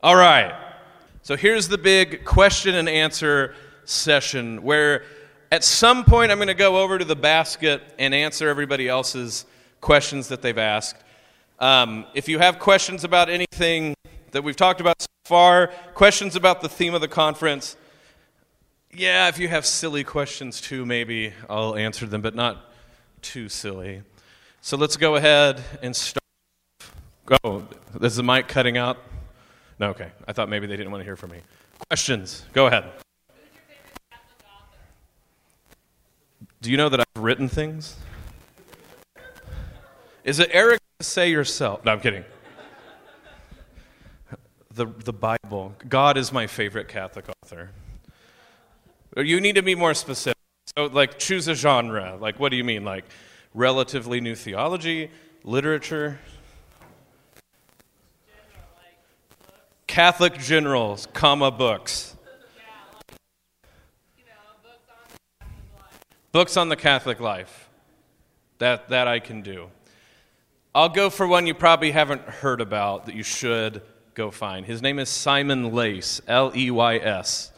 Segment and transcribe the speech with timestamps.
[0.00, 0.54] All right.
[1.22, 5.02] So here's the big question and answer session where
[5.50, 9.44] at some point I'm going to go over to the basket and answer everybody else's
[9.80, 11.02] questions that they've asked.
[11.58, 13.96] Um, if you have questions about anything
[14.30, 17.76] that we've talked about so far, questions about the theme of the conference,
[18.94, 22.72] yeah, if you have silly questions too, maybe I'll answer them, but not
[23.20, 24.02] too silly.
[24.60, 26.22] So let's go ahead and start.
[27.42, 27.66] Oh,
[28.00, 28.98] is the mic cutting out?
[29.78, 30.10] No, okay.
[30.26, 31.38] I thought maybe they didn't want to hear from me.
[31.88, 32.44] Questions?
[32.52, 32.84] Go ahead.
[36.60, 37.96] Do you know that I've written things?
[40.24, 41.84] Is it Eric to say yourself?
[41.84, 42.24] No, I'm kidding.
[44.74, 45.74] The, the Bible.
[45.88, 47.70] God is my favorite Catholic author.
[49.16, 50.36] You need to be more specific.
[50.76, 52.16] So, like, choose a genre.
[52.20, 52.84] Like, what do you mean?
[52.84, 53.04] Like,
[53.54, 55.10] relatively new theology,
[55.44, 56.18] literature?
[59.98, 62.16] Catholic generals, comma, books.
[66.30, 67.68] Books on the Catholic life.
[68.58, 69.70] That, that I can do.
[70.72, 73.82] I'll go for one you probably haven't heard about that you should
[74.14, 74.64] go find.
[74.64, 77.50] His name is Simon Leys, L E Y S.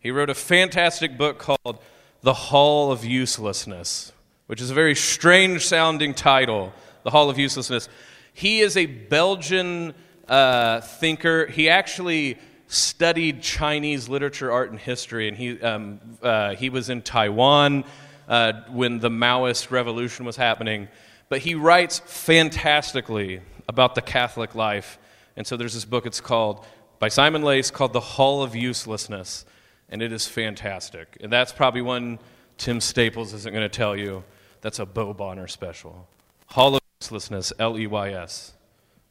[0.00, 1.80] He wrote a fantastic book called
[2.22, 4.10] The Hall of Uselessness,
[4.46, 7.90] which is a very strange sounding title, The Hall of Uselessness.
[8.32, 9.92] He is a Belgian
[10.28, 11.46] uh, thinker.
[11.46, 17.02] He actually studied Chinese literature, art, and history, and he, um, uh, he was in
[17.02, 17.84] Taiwan
[18.28, 20.88] uh, when the Maoist revolution was happening.
[21.28, 24.98] But he writes fantastically about the Catholic life.
[25.36, 26.64] And so there's this book, it's called,
[26.98, 29.44] by Simon Leys, called The Hall of Uselessness
[29.88, 31.16] and it is fantastic.
[31.20, 32.18] And that's probably one
[32.58, 34.24] Tim Staples isn't going to tell you.
[34.60, 36.08] That's a Bo Bonner special.
[36.46, 38.54] Hall of Uselessness, L E Y S.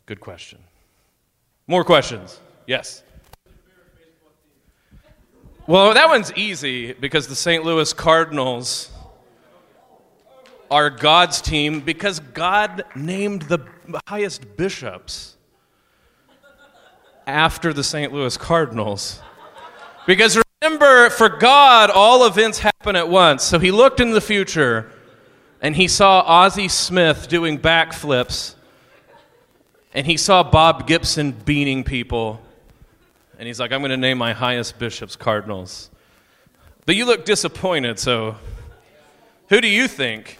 [0.06, 0.60] Good question.
[1.68, 2.40] More questions?
[2.68, 3.04] Yes.
[5.66, 7.64] Well, that one's easy because the St.
[7.64, 8.92] Louis Cardinals
[10.70, 13.60] are God's team because God named the
[14.08, 15.38] highest bishops
[17.26, 18.12] after the St.
[18.12, 19.22] Louis Cardinals.
[20.06, 23.44] Because Remember, for God, all events happen at once.
[23.44, 24.90] So he looked in the future
[25.62, 28.56] and he saw Ozzie Smith doing backflips
[29.94, 32.42] and he saw Bob Gibson beating people.
[33.38, 35.90] And he's like, I'm going to name my highest bishops cardinals.
[36.86, 38.36] But you look disappointed, so
[39.50, 40.40] who do you think?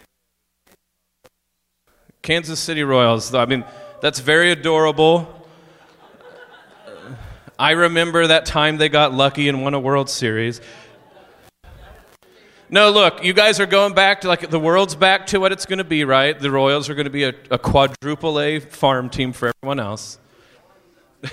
[2.22, 3.30] Kansas City Royals.
[3.30, 3.64] Though I mean,
[4.00, 5.30] that's very adorable.
[7.58, 10.60] I remember that time they got lucky and won a World Series.
[12.74, 15.64] No, look, you guys are going back to like the world's back to what it's
[15.64, 16.36] going to be, right?
[16.36, 20.18] The Royals are going to be a, a quadruple A farm team for everyone else.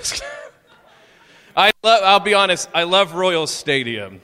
[1.58, 4.22] I love, I'll be honest, I love Royals Stadium.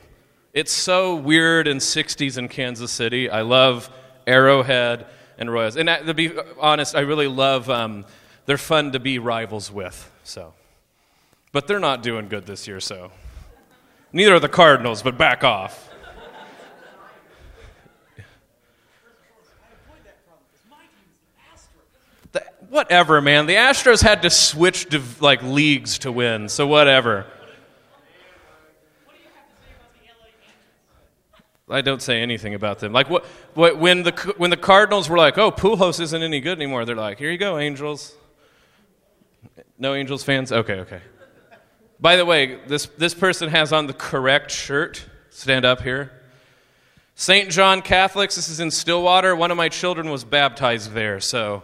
[0.53, 3.31] It's so weird and 60s in Kansas City.
[3.31, 3.89] I love
[4.27, 5.07] Arrowhead
[5.39, 5.75] and Royals.
[5.75, 8.05] And to be honest, I really love, um,
[8.45, 10.53] they're fun to be rivals with, so.
[11.51, 13.11] But they're not doing good this year, so.
[14.13, 15.85] Neither are the Cardinals, but back off.
[22.31, 23.45] The, whatever, man.
[23.45, 24.87] The Astros had to switch
[25.21, 27.25] like leagues to win, so whatever.
[31.69, 32.93] I don't say anything about them.
[32.93, 36.57] Like what, what, when the when the Cardinals were like, "Oh, Pujols isn't any good
[36.57, 38.15] anymore," they're like, "Here you go, Angels."
[39.77, 40.51] No Angels fans?
[40.51, 41.01] Okay, okay.
[41.99, 45.05] By the way, this, this person has on the correct shirt.
[45.29, 46.11] Stand up here.
[47.15, 47.49] St.
[47.49, 49.35] John Catholics, this is in Stillwater.
[49.35, 51.63] One of my children was baptized there, so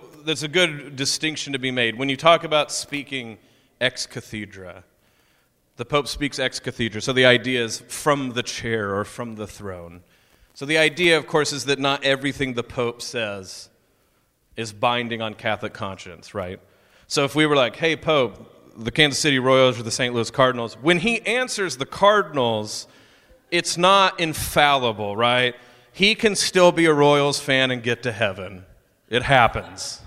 [0.23, 1.97] there's a good distinction to be made.
[1.97, 3.37] When you talk about speaking
[3.79, 4.83] ex cathedra,
[5.77, 7.01] the Pope speaks ex cathedra.
[7.01, 10.01] So the idea is from the chair or from the throne.
[10.53, 13.69] So the idea, of course, is that not everything the Pope says
[14.55, 16.59] is binding on Catholic conscience, right?
[17.07, 20.13] So if we were like, hey, Pope, the Kansas City Royals or the St.
[20.13, 22.87] Louis Cardinals, when he answers the Cardinals,
[23.49, 25.55] it's not infallible, right?
[25.93, 28.65] He can still be a Royals fan and get to heaven.
[29.09, 30.01] It happens.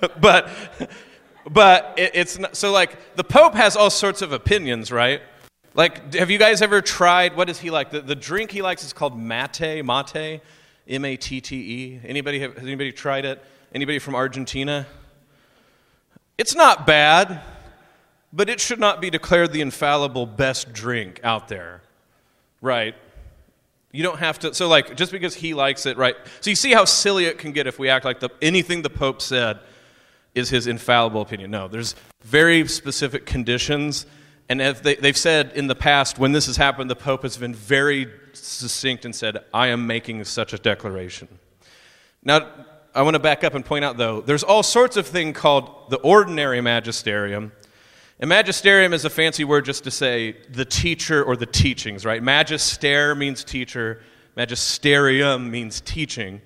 [0.20, 0.48] but
[1.50, 5.22] but it, it's not, so like the Pope has all sorts of opinions, right?
[5.74, 7.36] Like, have you guys ever tried?
[7.36, 7.90] What is he like?
[7.90, 10.40] The, the drink he likes is called mate, mate,
[10.88, 12.00] M A T T E.
[12.04, 13.44] Anybody have, has anybody tried it?
[13.74, 14.86] Anybody from Argentina?
[16.38, 17.42] It's not bad,
[18.32, 21.82] but it should not be declared the infallible best drink out there,
[22.60, 22.94] right?
[23.92, 24.54] You don't have to.
[24.54, 26.16] So, like, just because he likes it, right?
[26.40, 28.90] So, you see how silly it can get if we act like the, anything the
[28.90, 29.58] Pope said
[30.36, 31.50] is his infallible opinion.
[31.50, 34.06] No, there's very specific conditions.
[34.48, 37.36] And as they, they've said in the past, when this has happened, the Pope has
[37.36, 41.26] been very succinct and said, I am making such a declaration.
[42.22, 42.46] Now,
[42.94, 45.90] I want to back up and point out, though, there's all sorts of thing called
[45.90, 47.52] the ordinary magisterium.
[48.20, 52.22] And magisterium is a fancy word just to say the teacher or the teachings, right?
[52.22, 54.02] Magister means teacher,
[54.36, 56.40] magisterium means teaching.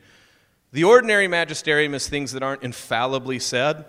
[0.73, 3.87] The ordinary magisterium is things that aren't infallibly said,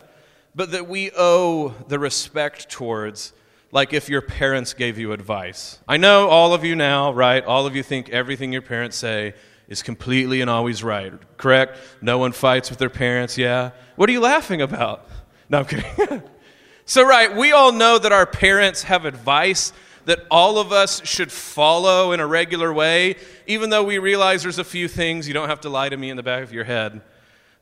[0.56, 3.34] but that we owe the respect towards,
[3.72, 5.80] like if your parents gave you advice.
[5.88, 7.46] I know all of you now, right?
[7.46, 9.36] All of you think everything your parents say
[9.68, 11.78] is completely and always right, correct?
[12.02, 13.72] No one fights with their parents, yeah?
[13.96, 15.08] What are you laughing about?
[15.50, 16.24] No, I'm kidding.
[16.86, 19.72] so, right, we all know that our parents have advice
[20.06, 23.16] that all of us should follow in a regular way,
[23.48, 26.10] even though we realize there's a few things you don't have to lie to me
[26.10, 27.02] in the back of your head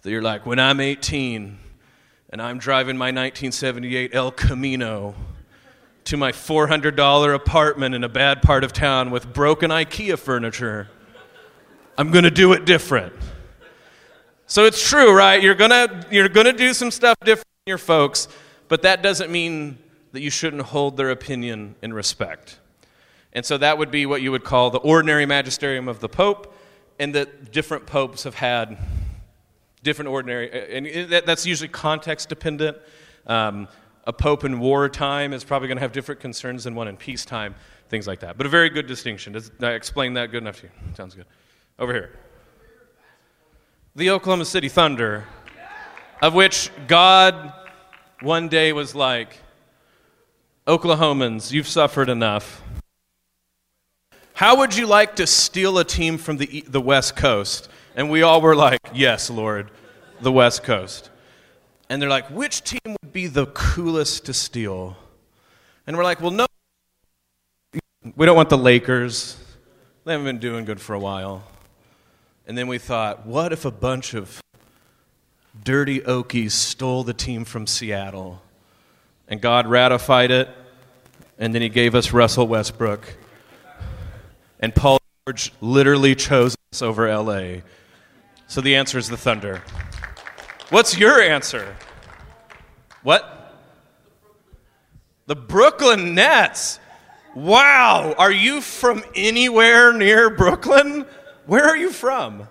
[0.02, 1.60] that you're like, when I'm 18
[2.30, 5.16] and I'm driving my 1978 El Camino
[6.06, 10.90] to my $400 apartment in a bad part of town with broken IKEA furniture
[12.00, 13.12] I'm going to do it different.
[14.48, 15.44] So it's true, right?
[15.44, 18.30] You're going to you're going to do some stuff different your folks,
[18.70, 19.78] but that doesn't mean
[20.12, 22.60] that you shouldn't hold their opinion in respect.
[23.34, 26.56] And so that would be what you would call the ordinary magisterium of the pope,
[26.98, 28.78] and that different popes have had
[29.84, 32.78] different ordinary, and that's usually context dependent.
[33.28, 33.68] Um,
[34.06, 37.56] a pope in wartime is probably going to have different concerns than one in peacetime,
[37.90, 38.38] things like that.
[38.38, 39.34] But a very good distinction.
[39.34, 40.72] Does I explain that good enough to you?
[40.96, 41.26] Sounds good.
[41.78, 42.12] Over here.
[43.96, 45.26] The Oklahoma City Thunder,
[46.22, 47.54] of which God
[48.22, 49.38] one day was like,
[50.70, 52.62] Oklahomans, you've suffered enough.
[54.34, 57.68] How would you like to steal a team from the, the West Coast?
[57.96, 59.72] And we all were like, Yes, Lord,
[60.22, 61.10] the West Coast.
[61.90, 64.96] And they're like, Which team would be the coolest to steal?
[65.88, 66.46] And we're like, Well, no.
[68.16, 69.38] We don't want the Lakers.
[70.06, 71.44] They haven't been doing good for a while.
[72.46, 74.40] And then we thought, what if a bunch of
[75.64, 78.42] dirty Okies stole the team from Seattle?
[79.28, 80.50] And God ratified it,
[81.40, 83.16] and then He gave us Russell Westbrook.
[84.60, 87.62] And Paul George literally chose us over LA.
[88.48, 89.64] So the answer is the Thunder.
[90.70, 91.76] What's your answer?
[93.02, 93.56] What?
[95.28, 96.80] The Brooklyn Nets.
[97.36, 101.06] Wow, are you from anywhere near Brooklyn?
[101.46, 102.48] Where are you from?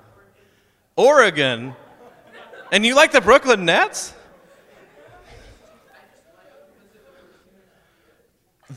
[0.97, 1.75] Oregon.
[2.73, 4.15] And you like the Brooklyn Nets?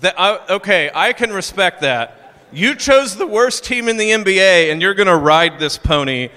[0.03, 2.17] Okay, I can respect that.
[2.51, 6.29] You chose the worst team in the NBA, and you're going to ride this pony.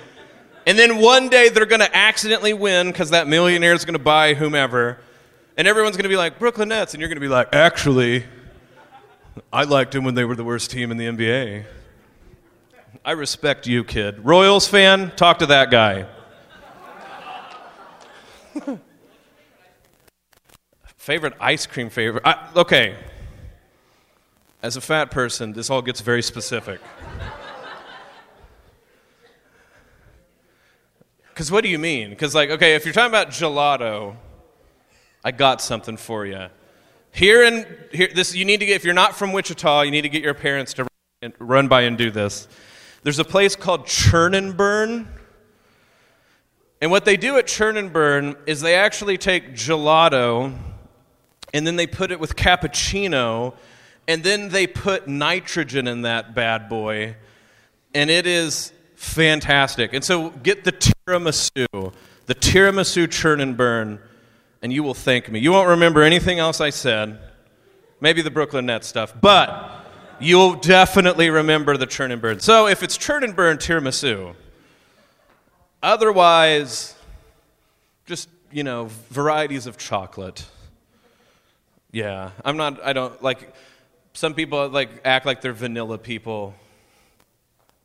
[0.67, 4.03] And then one day they're going to accidentally win because that millionaire is going to
[4.03, 4.99] buy whomever.
[5.57, 6.95] And everyone's going to be like, Brooklyn Nets.
[6.95, 8.25] And you're going to be like, actually,
[9.53, 11.65] I liked them when they were the worst team in the NBA.
[13.05, 14.25] I respect you, kid.
[14.25, 16.07] Royals fan, talk to that guy.
[20.97, 22.23] favorite ice cream favorite?
[22.25, 22.97] I, okay.
[24.65, 26.81] As a fat person, this all gets very specific.
[31.29, 32.09] Because what do you mean?
[32.09, 34.17] Because, like, okay, if you're talking about gelato,
[35.23, 36.47] I got something for you.
[37.11, 38.77] Here and here, this you need to get.
[38.77, 40.87] If you're not from Wichita, you need to get your parents to
[41.39, 42.49] run by and do this.
[43.03, 45.07] There's a place called Churn and Burn.
[46.81, 50.57] And what they do at Churn and Burn is they actually take gelato
[51.53, 53.55] and then they put it with cappuccino
[54.07, 57.17] and then they put nitrogen in that bad boy.
[57.95, 59.93] And it is fantastic.
[59.93, 61.93] And so get the tiramisu,
[62.27, 64.01] the tiramisu churn and burn,
[64.63, 65.39] and you will thank me.
[65.41, 67.19] You won't remember anything else I said,
[68.01, 69.85] maybe the Brooklyn Nets stuff, but
[70.19, 72.41] you'll definitely remember the churn and burn.
[72.41, 74.35] So if it's churn and burn tiramisu,
[75.83, 76.95] otherwise,
[78.07, 80.45] just, you know, varieties of chocolate.
[81.93, 83.55] Yeah, I'm not, I don't, like,
[84.15, 86.55] some people, like, act like they're vanilla people.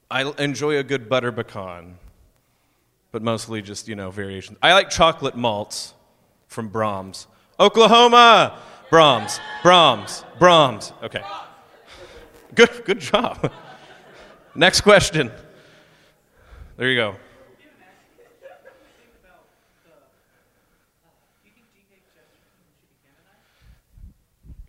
[0.10, 1.98] I enjoy a good butter pecan,
[3.12, 4.58] but mostly just, you know, variations.
[4.62, 5.94] I like chocolate malts
[6.48, 7.28] from Braum's.
[7.60, 8.58] Oklahoma.
[8.90, 10.94] Braum's, Braum's, Braum's.
[11.04, 11.22] Okay.
[12.56, 13.52] Good, good job.
[14.56, 15.32] Next question.
[16.78, 17.16] There you go.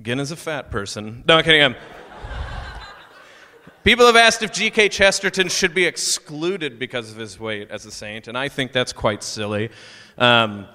[0.01, 1.23] Again, as a fat person.
[1.29, 1.63] No, I'm kidding.
[1.63, 1.77] I'm,
[3.85, 4.89] People have asked if G.K.
[4.89, 8.95] Chesterton should be excluded because of his weight as a saint, and I think that's
[8.95, 9.69] quite silly.
[10.17, 10.67] Um,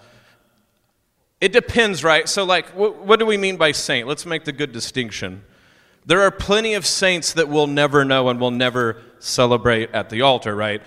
[1.42, 2.30] it depends, right?
[2.30, 4.08] So, like, wh- what do we mean by saint?
[4.08, 5.44] Let's make the good distinction.
[6.06, 10.22] There are plenty of saints that we'll never know and we'll never celebrate at the
[10.22, 10.84] altar, right?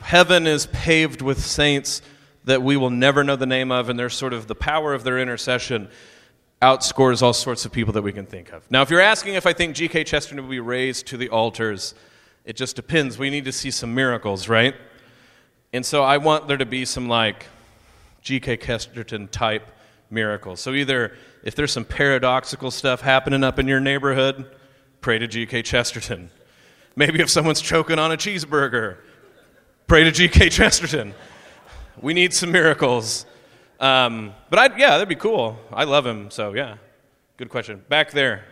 [0.00, 2.00] Heaven is paved with saints
[2.44, 5.02] that we will never know the name of, and there's sort of the power of
[5.02, 5.88] their intercession
[6.62, 8.70] outscores all sorts of people that we can think of.
[8.70, 10.04] Now, if you're asking if I think G.K.
[10.04, 11.94] Chesterton will be raised to the altars,
[12.44, 13.18] it just depends.
[13.18, 14.74] We need to see some miracles, right?
[15.72, 17.46] And so I want there to be some like
[18.22, 18.58] G.K.
[18.58, 19.66] Chesterton type
[20.10, 20.60] miracles.
[20.60, 24.44] So either if there's some paradoxical stuff happening up in your neighborhood,
[25.00, 25.62] pray to G.K.
[25.62, 26.30] Chesterton.
[26.96, 28.98] Maybe if someone's choking on a cheeseburger,
[29.86, 30.50] pray to G.K.
[30.50, 31.14] Chesterton.
[32.00, 33.24] We need some miracles.
[33.80, 35.58] Um, but I, yeah, that'd be cool.
[35.72, 36.76] I love him, so yeah.
[37.38, 37.82] Good question.
[37.88, 38.44] Back there.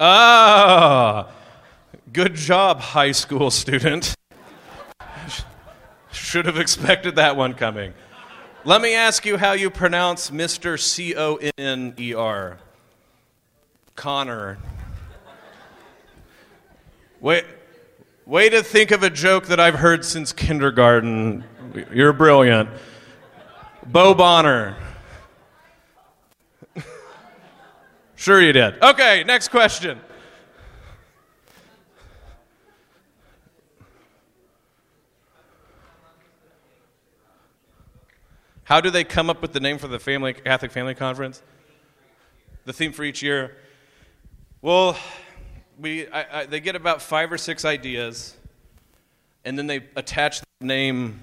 [0.00, 1.30] Ah,
[2.12, 4.14] good job, high school student.
[6.12, 7.94] Should have expected that one coming.
[8.64, 10.78] Let me ask you how you pronounce Mr.
[10.78, 12.58] C O N E R.
[13.94, 14.58] Connor.
[17.20, 17.44] Wait,
[18.26, 21.44] way to think of a joke that I've heard since kindergarten.
[21.92, 22.68] You're brilliant.
[23.90, 24.76] Bo Bonner.
[28.16, 28.74] sure you did.
[28.82, 29.98] Okay, next question.
[38.64, 41.42] How do they come up with the name for the family Catholic Family Conference?
[42.66, 43.56] The theme for each year.
[44.60, 44.98] Well,
[45.78, 48.36] we I, I, they get about five or six ideas,
[49.46, 51.20] and then they attach the name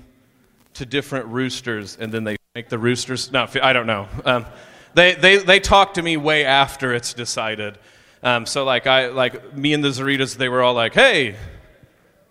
[0.74, 3.34] to different roosters, and then they make the roosters.
[3.34, 4.08] No, I don't know.
[4.24, 4.46] Um,
[4.94, 7.78] they, they, they talk to me way after it's decided.
[8.24, 11.36] Um, so like I like me and the Zaritas, they were all like, "Hey,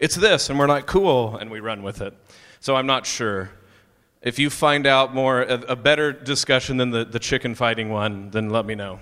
[0.00, 2.14] it's this," and we're like, "Cool," and we run with it.
[2.60, 3.50] So I'm not sure.
[4.22, 8.30] If you find out more, a, a better discussion than the, the chicken fighting one,
[8.30, 9.00] then let me know.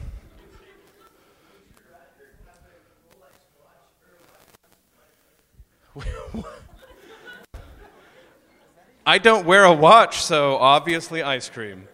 [9.13, 11.87] I don't wear a watch, so obviously ice cream.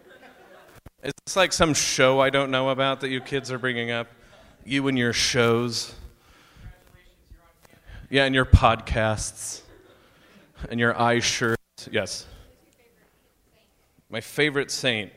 [1.03, 4.07] Is this like some show I don't know about that you kids are bringing up?
[4.63, 5.93] You and your shows.
[8.09, 9.63] Yeah, and your podcasts.
[10.69, 11.89] And your eye shirts.
[11.91, 12.25] Yes.
[14.09, 15.11] My favorite saint.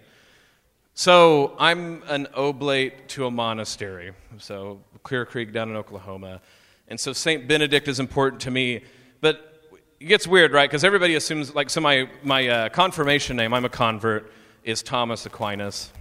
[0.95, 4.11] So I'm an oblate to a monastery.
[4.39, 6.41] So Clear Creek down in Oklahoma.
[6.89, 7.47] And so St.
[7.47, 8.83] Benedict is important to me.
[9.21, 9.52] But
[10.03, 10.69] it gets weird, right?
[10.69, 14.33] Because everybody assumes, like, so my, my uh, confirmation name, I'm a convert,
[14.65, 15.93] is Thomas Aquinas.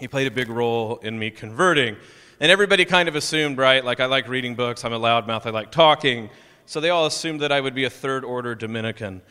[0.00, 1.96] He played a big role in me converting.
[2.40, 3.84] And everybody kind of assumed, right?
[3.84, 6.28] Like, I like reading books, I'm a loudmouth, I like talking.
[6.66, 9.22] So they all assumed that I would be a third order Dominican.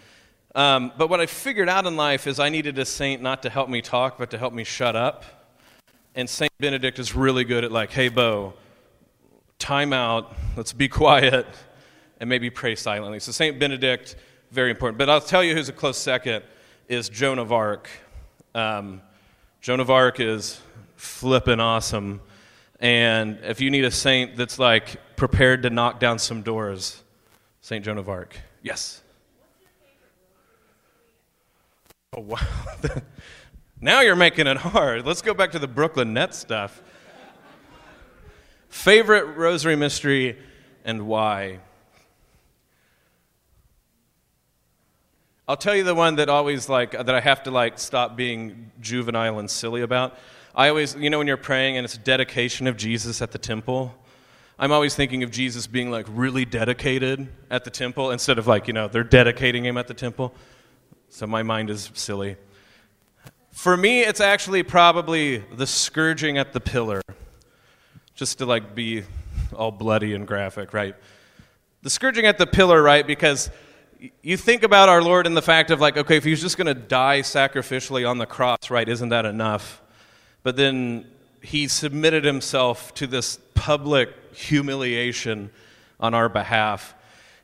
[0.55, 3.49] Um, but what I figured out in life is I needed a saint not to
[3.49, 5.25] help me talk, but to help me shut up.
[6.15, 8.53] And Saint Benedict is really good at, like, hey, Bo,
[9.57, 11.45] time out, let's be quiet
[12.19, 13.19] and maybe pray silently.
[13.19, 13.59] So, St.
[13.59, 14.15] Benedict,
[14.51, 14.97] very important.
[14.97, 16.43] But I'll tell you who's a close second
[16.87, 17.89] is Joan of Arc.
[18.55, 19.01] Um,
[19.61, 20.59] Joan of Arc is
[20.95, 22.21] flippin' awesome.
[22.79, 27.01] And if you need a saint that's like prepared to knock down some doors,
[27.61, 27.83] St.
[27.83, 28.37] Joan of Arc.
[28.63, 29.01] Yes.
[32.13, 32.39] Oh, wow.
[33.81, 35.05] now you're making it hard.
[35.05, 36.81] Let's go back to the Brooklyn Nets stuff.
[38.69, 40.37] Favorite rosary mystery
[40.85, 41.59] and why?
[45.49, 48.69] I'll tell you the one that always like that I have to like stop being
[48.81, 50.15] juvenile and silly about.
[50.53, 53.95] I always, you know, when you're praying and it's dedication of Jesus at the temple,
[54.59, 58.67] I'm always thinking of Jesus being like really dedicated at the temple instead of like,
[58.67, 60.35] you know, they're dedicating him at the temple.
[61.09, 62.35] So my mind is silly.
[63.51, 67.01] For me, it's actually probably the scourging at the pillar,
[68.13, 69.01] just to like be
[69.55, 70.93] all bloody and graphic, right?
[71.81, 73.07] The scourging at the pillar, right?
[73.07, 73.49] Because
[74.21, 76.67] you think about our Lord in the fact of like, okay, if he's just going
[76.67, 79.81] to die sacrificially on the cross, right, isn't that enough?
[80.43, 81.05] But then
[81.41, 85.51] he submitted himself to this public humiliation
[85.99, 86.93] on our behalf.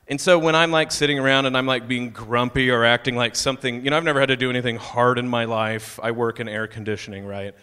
[0.08, 3.36] And so when I'm like sitting around and I'm like being grumpy or acting like
[3.36, 5.98] something, you know, I've never had to do anything hard in my life.
[6.02, 7.54] I work in air conditioning, right?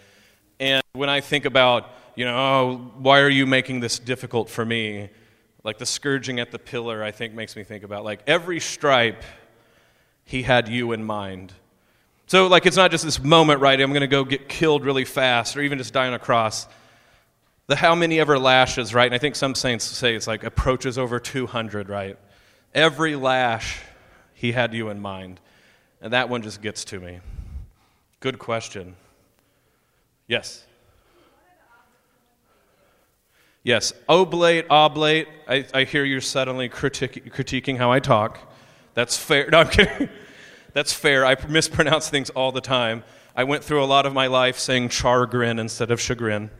[0.60, 4.64] And when I think about, you know, oh, why are you making this difficult for
[4.64, 5.08] me?
[5.64, 9.22] Like the scourging at the pillar, I think makes me think about like every stripe,
[10.24, 11.52] he had you in mind.
[12.26, 13.78] So, like, it's not just this moment, right?
[13.78, 16.66] I'm going to go get killed really fast or even just die on a cross.
[17.66, 19.06] The how many ever lashes, right?
[19.06, 22.18] And I think some saints say it's like approaches over 200, right?
[22.74, 23.80] Every lash,
[24.32, 25.38] he had you in mind.
[26.00, 27.20] And that one just gets to me.
[28.20, 28.96] Good question.
[30.26, 30.66] Yes.
[33.64, 35.26] Yes, oh, oblate, oblate.
[35.48, 38.38] Ah, I, I hear you're suddenly critique, critiquing how I talk.
[38.92, 39.48] That's fair.
[39.50, 40.10] No, I'm kidding.
[40.74, 41.24] That's fair.
[41.24, 43.04] I mispronounce things all the time.
[43.34, 46.50] I went through a lot of my life saying chargrin instead of chagrin.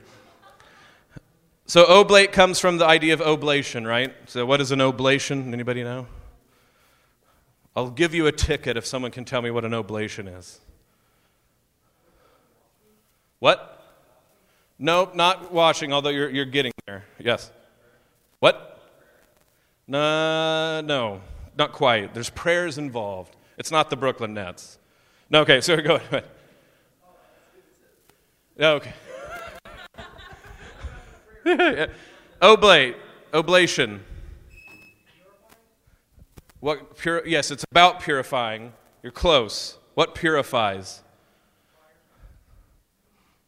[1.67, 4.15] So oh, oblate comes from the idea of oblation, right?
[4.27, 5.53] So what is an oblation?
[5.53, 6.07] Anybody know?
[7.77, 10.61] I'll give you a ticket if someone can tell me what an oblation is.
[13.41, 13.74] What?
[14.79, 17.05] Nope, not washing, although you're, you're getting there.
[17.19, 17.51] Yes.
[18.41, 18.81] What?
[19.87, 21.21] No, no,
[21.57, 22.15] not quite.
[22.15, 23.37] There's prayers involved.
[23.57, 24.79] It's not the Brooklyn Nets.
[25.31, 26.25] No, okay, so go ahead.
[28.59, 28.93] Okay.
[32.41, 32.97] Oblate,
[33.33, 34.01] oblation.
[36.61, 38.73] What pure, yes, it's about purifying.
[39.03, 39.77] You're close.
[39.95, 41.03] What purifies?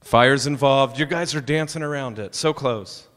[0.07, 1.01] Fire's involved.
[1.01, 2.37] You guys are dancing around it.
[2.37, 3.09] So close.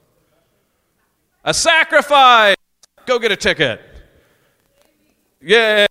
[1.43, 2.55] A sacrifice.
[3.05, 3.79] Go get a ticket.
[5.39, 5.85] Yeah.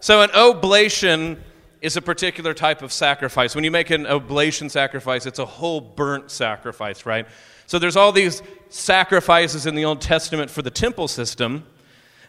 [0.00, 1.38] So, an oblation
[1.82, 3.54] is a particular type of sacrifice.
[3.54, 7.26] When you make an oblation sacrifice, it's a whole burnt sacrifice, right?
[7.66, 11.66] So, there's all these sacrifices in the Old Testament for the temple system,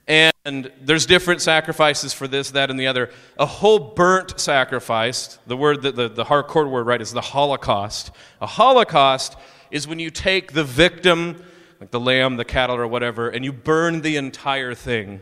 [0.08, 3.10] and there's different sacrifices for this, that, and the other.
[3.38, 8.12] A whole burnt sacrifice, the word that the, the hardcore word, right, is the Holocaust.
[8.42, 9.36] A Holocaust
[9.72, 11.44] is when you take the victim,
[11.80, 15.22] like the lamb, the cattle, or whatever, and you burn the entire thing.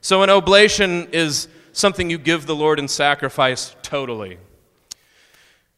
[0.00, 4.38] So, an oblation is something you give the Lord in sacrifice totally.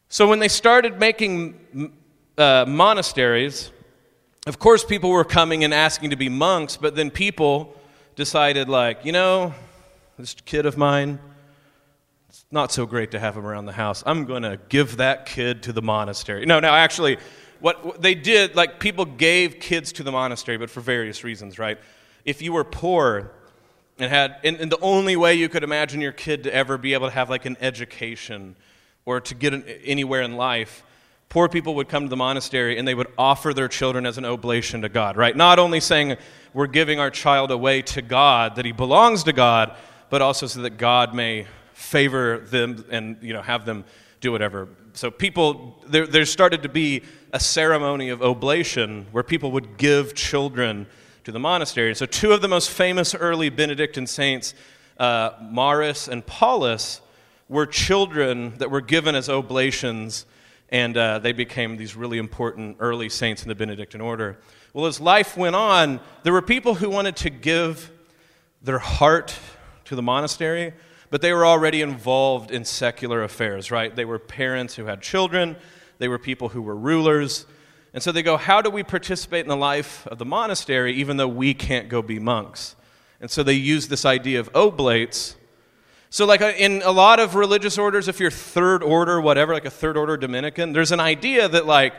[0.09, 1.93] So when they started making
[2.37, 3.71] uh, monasteries,
[4.45, 7.75] of course, people were coming and asking to be monks, but then people
[8.17, 9.53] decided, like, you know,
[10.17, 11.19] this kid of mine,
[12.27, 14.03] it's not so great to have him around the house.
[14.05, 16.45] I'm going to give that kid to the monastery.
[16.45, 17.19] No, no, actually,
[17.59, 21.77] what, they did, like, people gave kids to the monastery, but for various reasons, right?
[22.25, 23.31] If you were poor,
[23.99, 26.93] and had and, and, the only way you could imagine your kid to ever be
[26.93, 28.55] able to have like an education
[29.05, 30.83] or to get an, anywhere in life
[31.29, 34.23] poor people would come to the monastery and they would offer their children as an
[34.23, 36.15] oblation to god right not only saying
[36.57, 39.75] we're giving our child away to god that he belongs to god
[40.09, 43.85] but also so that god may favor them and you know have them
[44.21, 49.51] do whatever so people there, there started to be a ceremony of oblation where people
[49.51, 50.87] would give children
[51.27, 51.93] to the monastery.
[51.93, 54.53] So, two of the most famous early Benedictine saints,
[54.97, 55.31] uh,
[56.09, 57.01] and Paulus,
[57.49, 60.25] were children that were given as oblations,
[60.69, 64.39] and uh, they became these really important early saints in the Benedictine order.
[64.73, 67.91] Well, as life went on, there were people who wanted to give
[68.61, 69.37] their heart
[69.85, 70.73] to the monastery,
[71.09, 73.95] but they were already involved in secular affairs, right?
[73.95, 75.55] They were parents who had children,
[75.99, 77.45] they were people who were rulers.
[77.93, 81.17] And so they go, How do we participate in the life of the monastery even
[81.17, 82.75] though we can't go be monks?
[83.19, 85.35] And so they use this idea of oblates.
[86.09, 89.65] So, like uh, in a lot of religious orders, if you're third order, whatever, like
[89.65, 91.93] a third order Dominican, there's an idea that, like,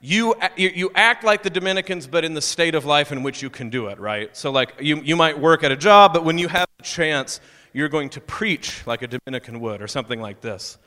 [0.00, 3.50] you, you act like the Dominicans, but in the state of life in which you
[3.50, 4.36] can do it, right?
[4.36, 7.40] So, like, you, you might work at a job, but when you have a chance,
[7.72, 10.78] you're going to preach like a Dominican would, or something like this.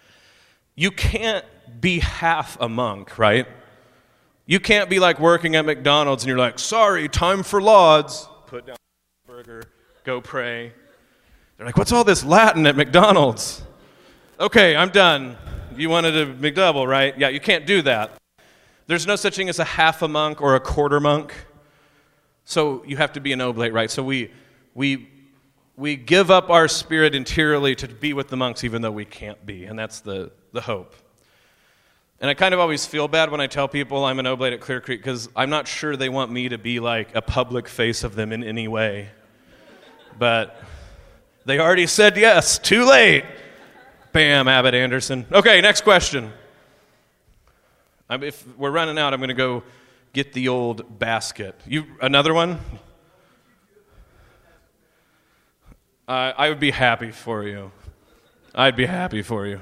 [0.75, 1.45] You can't
[1.79, 3.47] be half a monk, right?
[4.45, 8.27] You can't be like working at McDonald's and you're like, sorry, time for lauds.
[8.47, 8.77] Put down
[9.25, 9.63] the burger,
[10.03, 10.73] go pray.
[11.57, 13.63] They're like, what's all this Latin at McDonald's?
[14.39, 15.37] Okay, I'm done.
[15.75, 17.17] You wanted a McDouble, right?
[17.17, 18.17] Yeah, you can't do that.
[18.91, 21.33] There's no such thing as a half a monk or a quarter monk.
[22.43, 23.89] So you have to be an oblate, right?
[23.89, 24.33] So we,
[24.73, 25.07] we,
[25.77, 29.45] we give up our spirit interiorly to be with the monks even though we can't
[29.45, 29.63] be.
[29.63, 30.93] And that's the, the hope.
[32.19, 34.59] And I kind of always feel bad when I tell people I'm an oblate at
[34.59, 38.03] Clear Creek because I'm not sure they want me to be like a public face
[38.03, 39.07] of them in any way.
[40.19, 40.61] But
[41.45, 42.59] they already said yes.
[42.59, 43.23] Too late.
[44.11, 45.27] Bam, Abbot Anderson.
[45.31, 46.33] Okay, next question.
[48.11, 49.63] I'm, if we're running out, I'm going to go
[50.11, 51.55] get the old basket.
[51.65, 52.59] You another one?
[56.09, 57.71] Uh, I would be happy for you.
[58.53, 59.61] I'd be happy for you.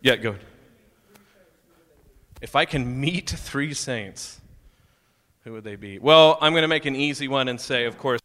[0.00, 0.36] Yeah, go.
[2.40, 4.40] If I can meet three saints,
[5.42, 5.98] who would they be?
[5.98, 8.20] Well, I'm going to make an easy one and say, of course,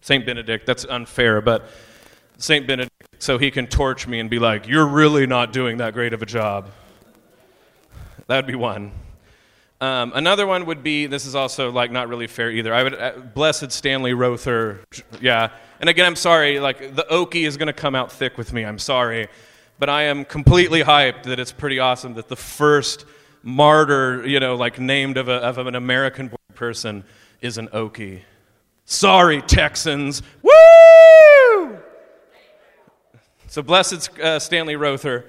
[0.00, 0.24] St.
[0.24, 0.64] Benedict.
[0.64, 1.68] That's unfair, but
[2.38, 2.68] St.
[2.68, 6.12] Benedict, so he can torch me and be like, You're really not doing that great
[6.12, 6.70] of a job.
[8.30, 8.92] That would be one.
[9.80, 12.72] Um, another one would be this is also like not really fair either.
[12.72, 14.84] I would uh, blessed Stanley Rother,
[15.20, 15.50] yeah.
[15.80, 18.64] And again, I'm sorry, like the Okie is going to come out thick with me.
[18.64, 19.26] I'm sorry,
[19.80, 23.04] but I am completely hyped that it's pretty awesome that the first
[23.42, 27.02] martyr, you know, like named of, a, of an American person
[27.40, 28.20] is an Okie.
[28.84, 30.22] Sorry, Texans.
[30.40, 31.78] Woo!
[33.48, 35.24] So blessed uh, Stanley Rother.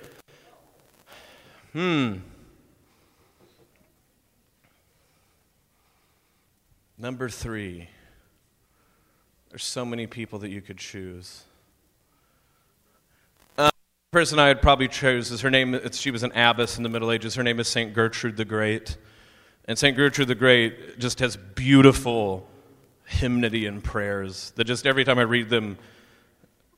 [1.74, 2.18] Hmm.
[7.02, 7.90] Number three.
[9.50, 11.46] There's so many people that you could choose.
[13.58, 15.80] Uh, the person I would probably choose is her name.
[15.94, 17.34] she was an abbess in the Middle Ages.
[17.34, 18.98] Her name is Saint Gertrude the Great,
[19.66, 22.48] and Saint Gertrude the Great just has beautiful
[23.06, 25.80] hymnody and prayers that just every time I read them,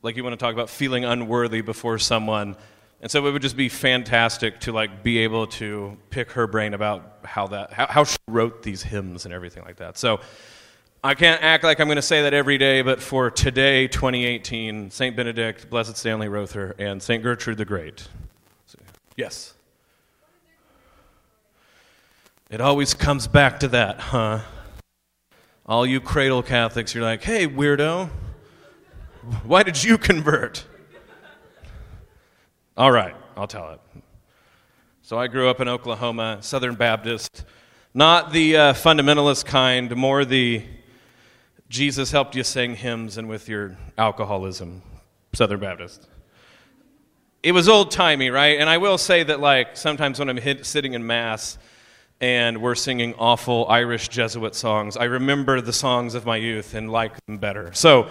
[0.00, 2.56] like you want to talk about feeling unworthy before someone.
[3.04, 6.72] And so it would just be fantastic to like be able to pick her brain
[6.72, 9.98] about how that how, how she wrote these hymns and everything like that.
[9.98, 10.20] So
[11.02, 14.90] I can't act like I'm going to say that every day, but for today, 2018,
[14.90, 15.14] St.
[15.14, 17.22] Benedict, Blessed Stanley Rother, and St.
[17.22, 18.08] Gertrude the Great.
[19.18, 19.52] Yes.
[22.48, 24.40] It always comes back to that, huh?
[25.66, 28.08] All you cradle Catholics, you're like, hey, weirdo,
[29.42, 30.64] why did you convert?
[32.76, 33.80] All right, I'll tell it.
[35.02, 37.44] So I grew up in Oklahoma, Southern Baptist.
[37.94, 40.64] Not the uh, fundamentalist kind, more the
[41.68, 44.82] Jesus helped you sing hymns and with your alcoholism,
[45.34, 46.08] Southern Baptist.
[47.44, 48.58] It was old timey, right?
[48.58, 51.58] And I will say that, like, sometimes when I'm hit, sitting in Mass,
[52.20, 54.96] and we're singing awful Irish Jesuit songs.
[54.96, 57.72] I remember the songs of my youth and like them better.
[57.72, 58.08] So,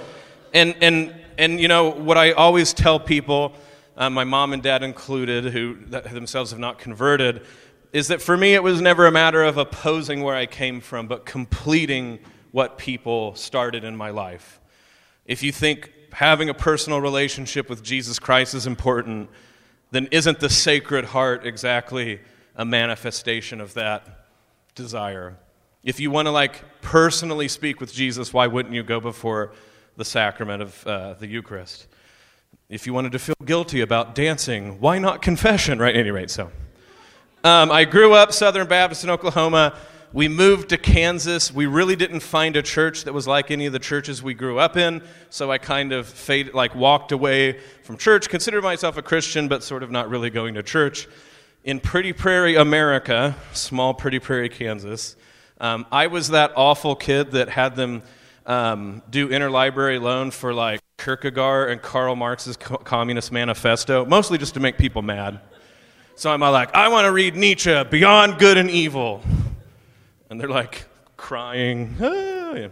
[0.53, 3.53] and, and, and you know, what I always tell people,
[3.95, 7.45] uh, my mom and dad included, who themselves have not converted,
[7.91, 11.07] is that for me it was never a matter of opposing where I came from,
[11.07, 12.19] but completing
[12.51, 14.59] what people started in my life.
[15.25, 19.29] If you think having a personal relationship with Jesus Christ is important,
[19.91, 22.19] then isn't the Sacred Heart exactly
[22.55, 24.27] a manifestation of that
[24.75, 25.37] desire.
[25.83, 29.53] If you want to like personally speak with Jesus, why wouldn't you go before
[29.97, 31.87] the sacrament of uh, the Eucharist?
[32.73, 35.93] If you wanted to feel guilty about dancing, why not confession, right?
[35.93, 36.49] At any rate, so.
[37.43, 39.77] Um, I grew up Southern Baptist in Oklahoma.
[40.11, 41.53] We moved to Kansas.
[41.53, 44.57] We really didn't find a church that was like any of the churches we grew
[44.57, 46.11] up in, so I kind of
[46.55, 48.27] like walked away from church.
[48.27, 51.07] Considered myself a Christian, but sort of not really going to church
[51.63, 55.15] in Pretty Prairie, America, small Pretty Prairie, Kansas,
[55.61, 58.01] um, I was that awful kid that had them
[58.47, 64.53] um, do interlibrary loan for like Kierkegaard and Karl Marx's Co- Communist Manifesto, mostly just
[64.53, 65.39] to make people mad.
[66.15, 69.21] So I'm like, I want to read Nietzsche, Beyond Good and Evil.
[70.29, 70.85] And they're like
[71.17, 71.95] crying.
[71.99, 72.05] Ah,
[72.53, 72.67] yeah.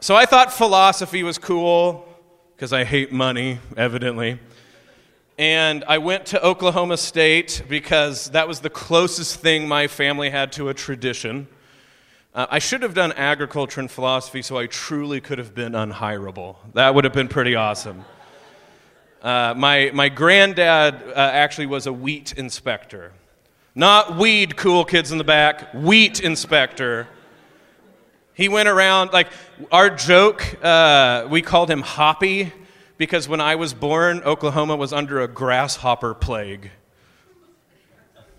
[0.00, 2.06] So I thought philosophy was cool
[2.54, 4.38] because I hate money, evidently.
[5.38, 10.52] And I went to Oklahoma State because that was the closest thing my family had
[10.52, 11.46] to a tradition.
[12.36, 16.56] Uh, I should have done agriculture and philosophy so I truly could have been unhireable.
[16.74, 18.04] That would have been pretty awesome.
[19.22, 23.12] Uh, my, my granddad uh, actually was a wheat inspector.
[23.74, 27.08] Not weed, cool kids in the back, wheat inspector.
[28.34, 29.28] He went around, like,
[29.72, 32.52] our joke, uh, we called him Hoppy
[32.98, 36.70] because when I was born, Oklahoma was under a grasshopper plague.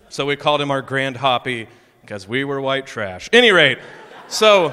[0.08, 1.66] So we called him our Grand Hoppy
[2.08, 3.28] because we were white trash.
[3.34, 3.76] Any rate,
[4.28, 4.72] so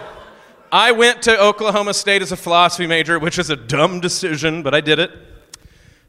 [0.71, 4.74] I went to Oklahoma State as a philosophy major, which is a dumb decision, but
[4.74, 5.12] I did it.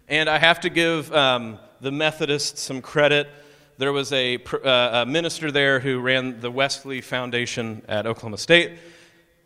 [0.06, 3.28] And I have to give um, the Methodists some credit.
[3.76, 8.78] There was a, uh, a minister there who ran the Wesley Foundation at Oklahoma State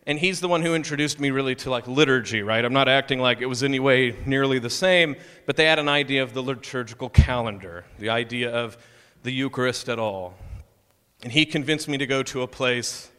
[0.06, 3.18] and he's the one who introduced me really to like liturgy right i'm not acting
[3.20, 5.14] like it was any way nearly the same
[5.44, 8.78] but they had an idea of the liturgical calendar the idea of
[9.24, 10.34] the eucharist at all
[11.22, 13.10] and he convinced me to go to a place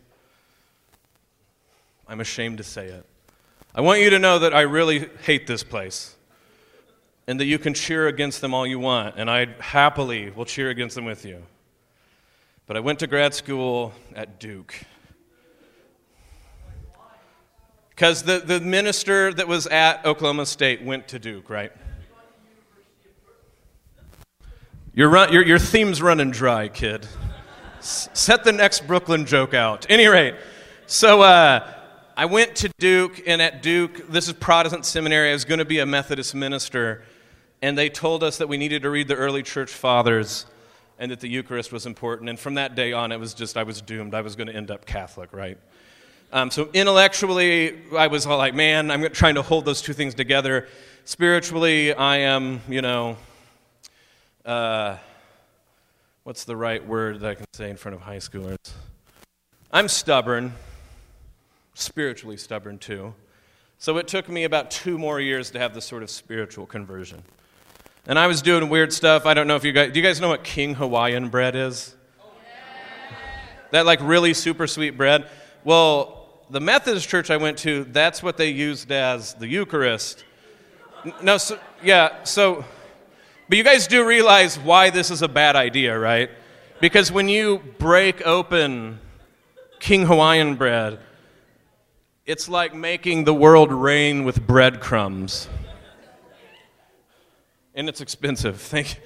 [2.07, 3.05] i'm ashamed to say it
[3.75, 6.15] i want you to know that i really hate this place
[7.27, 10.69] and that you can cheer against them all you want and i happily will cheer
[10.69, 11.41] against them with you
[12.67, 14.75] but i went to grad school at duke
[18.01, 21.71] Because the, the minister that was at Oklahoma State went to Duke, right?
[24.95, 27.07] Your, run, your, your theme's running dry, kid.
[27.81, 29.87] Set the next Brooklyn joke out.
[29.89, 30.35] Any rate,
[30.85, 31.67] so uh,
[32.15, 35.31] I went to Duke, and at Duke, this is Protestant seminary.
[35.31, 37.03] I was going to be a Methodist minister,
[37.59, 40.45] and they told us that we needed to read the early church fathers
[40.99, 42.29] and that the Eucharist was important.
[42.29, 44.13] And from that day on, it was just, I was doomed.
[44.13, 45.57] I was going to end up Catholic, right?
[46.31, 50.13] Um, so intellectually, I was all like, man, I'm trying to hold those two things
[50.13, 50.67] together.
[51.05, 53.17] Spiritually, I am, you know,
[54.45, 54.97] uh,
[56.23, 58.57] what's the right word that I can say in front of high schoolers?
[59.71, 60.53] I'm stubborn,
[61.73, 63.13] spiritually stubborn too.
[63.77, 67.23] So it took me about two more years to have this sort of spiritual conversion.
[68.05, 69.25] And I was doing weird stuff.
[69.25, 71.95] I don't know if you guys do you guys know what King Hawaiian bread is?
[73.71, 75.27] That like really super sweet bread.
[75.63, 80.25] Well, the Methodist church I went to, that's what they used as the Eucharist.
[81.21, 82.65] No, so, yeah, so
[83.51, 86.29] but you guys do realize why this is a bad idea, right?
[86.79, 88.97] Because when you break open
[89.81, 90.99] King Hawaiian bread,
[92.25, 95.49] it's like making the world rain with breadcrumbs
[97.75, 98.61] and it's expensive.
[98.61, 99.01] Thank you.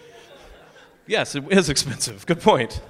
[1.07, 2.27] Yes, it is expensive.
[2.27, 2.83] Good point.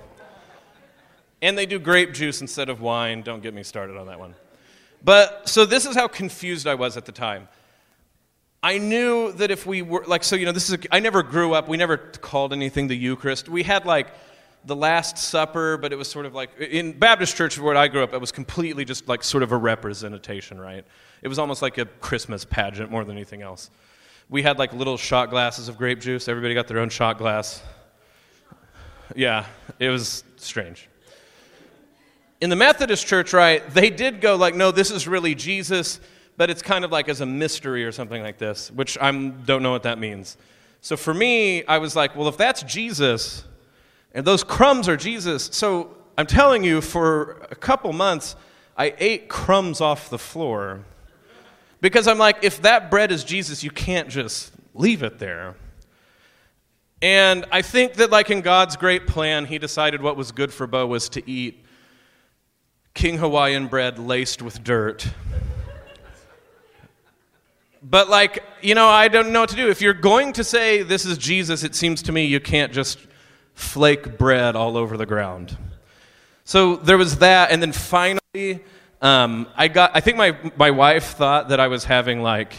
[1.41, 3.22] And they do grape juice instead of wine.
[3.22, 4.36] Don't get me started on that one.
[5.02, 7.48] But so this is how confused I was at the time.
[8.62, 11.24] I knew that if we were like so you know this is a, I never
[11.24, 13.48] grew up we never called anything the Eucharist.
[13.48, 14.08] We had like
[14.65, 18.04] the last supper but it was sort of like in Baptist church where I grew
[18.04, 20.86] up it was completely just like sort of a representation, right?
[21.22, 23.70] It was almost like a Christmas pageant more than anything else
[24.30, 26.28] we had like little shot glasses of grape juice.
[26.28, 27.62] Everybody got their own shot glass.
[29.15, 29.46] Yeah,
[29.80, 30.89] it was strange.
[32.41, 36.00] In the Methodist church, right, they did go like, no, this is really Jesus,
[36.38, 39.63] but it's kind of like as a mystery or something like this, which I don't
[39.63, 40.38] know what that means.
[40.82, 43.43] So for me, I was like, well, if that's Jesus,
[44.13, 48.36] and those crumbs are Jesus, so I'm telling you, for a couple months,
[48.78, 50.84] I ate crumbs off the floor
[51.82, 55.56] because I'm like, if that bread is Jesus, you can't just leave it there.
[57.02, 60.67] And I think that, like in God's great plan, He decided what was good for
[60.67, 61.65] Bo was to eat
[62.93, 65.08] King Hawaiian bread laced with dirt.
[67.88, 69.69] But, like, you know, I don't know what to do.
[69.69, 72.98] If you're going to say this is Jesus, it seems to me you can't just
[73.54, 75.56] flake bread all over the ground.
[76.45, 77.52] So there was that.
[77.52, 78.63] And then finally,
[79.02, 79.91] um, I got.
[79.93, 82.54] I think my my wife thought that I was having like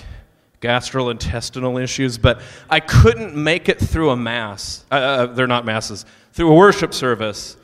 [0.60, 4.84] gastrointestinal issues, but I couldn't make it through a mass.
[4.92, 6.04] Uh, uh, they're not masses.
[6.32, 7.56] Through a worship service,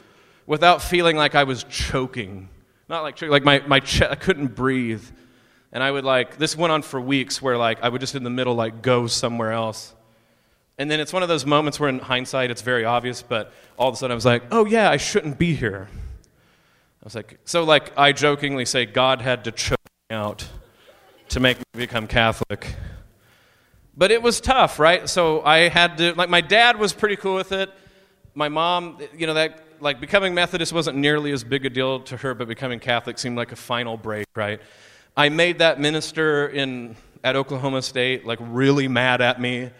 [0.47, 2.49] without feeling like I was choking.
[2.89, 3.31] Not like choking.
[3.31, 4.11] like my my chest.
[4.11, 5.05] I couldn't breathe,
[5.73, 8.25] and I would like this went on for weeks where like I would just in
[8.25, 9.95] the middle like go somewhere else.
[10.79, 13.89] And then it's one of those moments where, in hindsight, it's very obvious, but all
[13.89, 15.89] of a sudden I was like, oh, yeah, I shouldn't be here.
[15.93, 20.49] I was like, so like I jokingly say, God had to choke me out
[21.29, 22.75] to make me become Catholic.
[23.97, 25.09] But it was tough, right?
[25.09, 27.71] So I had to, like, my dad was pretty cool with it.
[28.35, 32.17] My mom, you know, that, like, becoming Methodist wasn't nearly as big a deal to
[32.17, 34.61] her, but becoming Catholic seemed like a final break, right?
[35.17, 39.71] I made that minister in, at Oklahoma State, like, really mad at me.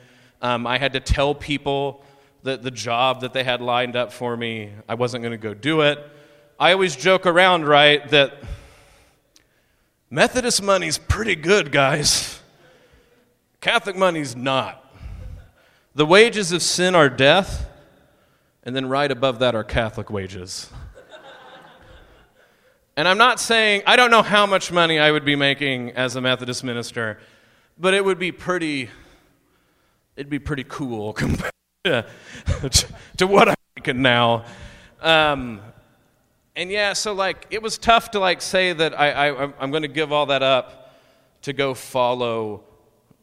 [0.43, 2.05] Um, I had to tell people
[2.43, 5.55] that the job that they had lined up for me, I wasn't going to go
[5.55, 5.99] do it.
[6.61, 8.35] I always joke around, right, that
[10.11, 12.41] Methodist money's pretty good, guys.
[13.63, 14.79] Catholic money's not.
[15.95, 17.71] The wages of sin are death,
[18.65, 20.71] and then right above that are Catholic wages.
[22.97, 26.17] And I'm not saying, I don't know how much money I would be making as
[26.17, 27.19] a Methodist minister,
[27.79, 28.91] but it would be pretty,
[30.17, 31.53] it'd be pretty cool compared
[31.85, 32.07] to,
[33.17, 34.45] to what I'm making now.
[35.01, 35.61] Um,
[36.55, 39.83] and yeah, so like it was tough to like say that I, I I'm going
[39.83, 40.95] to give all that up
[41.43, 42.65] to go follow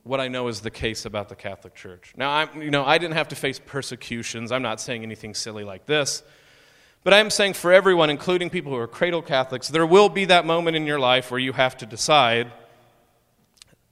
[0.03, 2.13] what I know is the case about the Catholic Church.
[2.17, 4.51] Now, I'm, you know, I didn't have to face persecutions.
[4.51, 6.23] I'm not saying anything silly like this.
[7.03, 10.45] But I'm saying for everyone, including people who are cradle Catholics, there will be that
[10.45, 12.51] moment in your life where you have to decide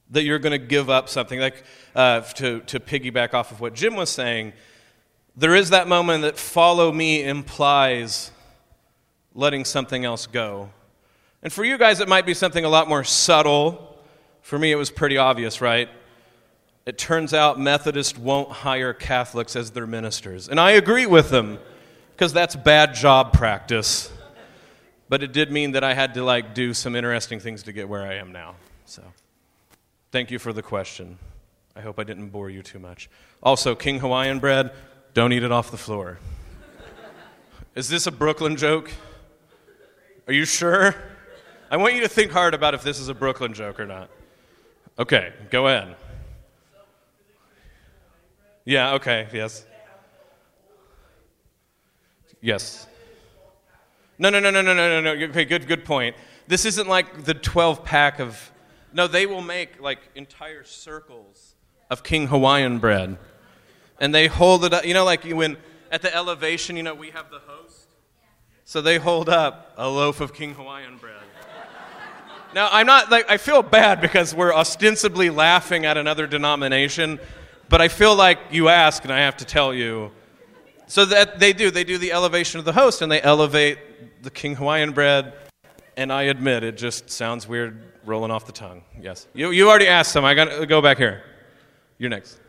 [0.10, 1.40] that you're going to give up something.
[1.40, 1.64] Like
[1.96, 4.54] uh, to, to piggyback off of what Jim was saying,
[5.36, 8.32] there is that moment that follow me implies
[9.34, 10.70] letting something else go.
[11.44, 13.98] And for you guys, it might be something a lot more subtle.
[14.42, 15.90] For me, it was pretty obvious, right?
[16.86, 20.50] It turns out Methodists won't hire Catholics as their ministers.
[20.50, 21.60] And I agree with them,
[22.18, 24.12] because that's bad job practice.
[25.08, 27.88] But it did mean that I had to like do some interesting things to get
[27.88, 28.56] where I am now.
[28.86, 29.04] So,
[30.12, 31.20] thank you for the question.
[31.76, 33.08] I hope I didn't bore you too much.
[33.44, 34.72] Also, King Hawaiian bread,
[35.14, 36.18] don't eat it off the floor.
[37.76, 38.92] Is this a Brooklyn joke?
[40.26, 40.96] Are you sure?
[41.70, 44.10] I want you to think hard about if this is a Brooklyn joke or not.
[44.98, 45.96] Okay, go ahead.
[48.66, 49.68] Yeah, okay, yes.
[52.48, 52.88] Yes.
[54.18, 55.26] No, no, no, no, no, no, no, no.
[55.26, 56.16] Okay, good, good point.
[56.48, 58.54] This isn't like the 12 pack of.
[58.94, 61.56] No, they will make like entire circles
[61.90, 63.18] of King Hawaiian bread.
[64.00, 64.86] And they hold it up.
[64.86, 65.58] You know, like when
[65.92, 67.90] at the elevation, you know, we have the host.
[68.64, 71.16] So they hold up a loaf of King Hawaiian bread.
[72.56, 77.20] Now, I'm not like, I feel bad because we're ostensibly laughing at another denomination,
[77.68, 80.14] but I feel like you ask and I have to tell you.
[80.88, 84.32] So that they do, they do the elevation of the host and they elevate the
[84.32, 85.34] King Hawaiian bread,
[85.98, 88.84] and I admit it just sounds weird rolling off the tongue.
[89.00, 89.28] Yes.
[89.34, 90.24] You, you already asked some.
[90.24, 91.24] I got to uh, go back here.
[91.98, 92.40] You're next.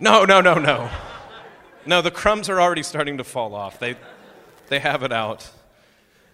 [0.00, 0.90] No, no, no, no.
[1.86, 3.78] No, the crumbs are already starting to fall off.
[3.78, 3.96] They,
[4.68, 5.48] they have it out.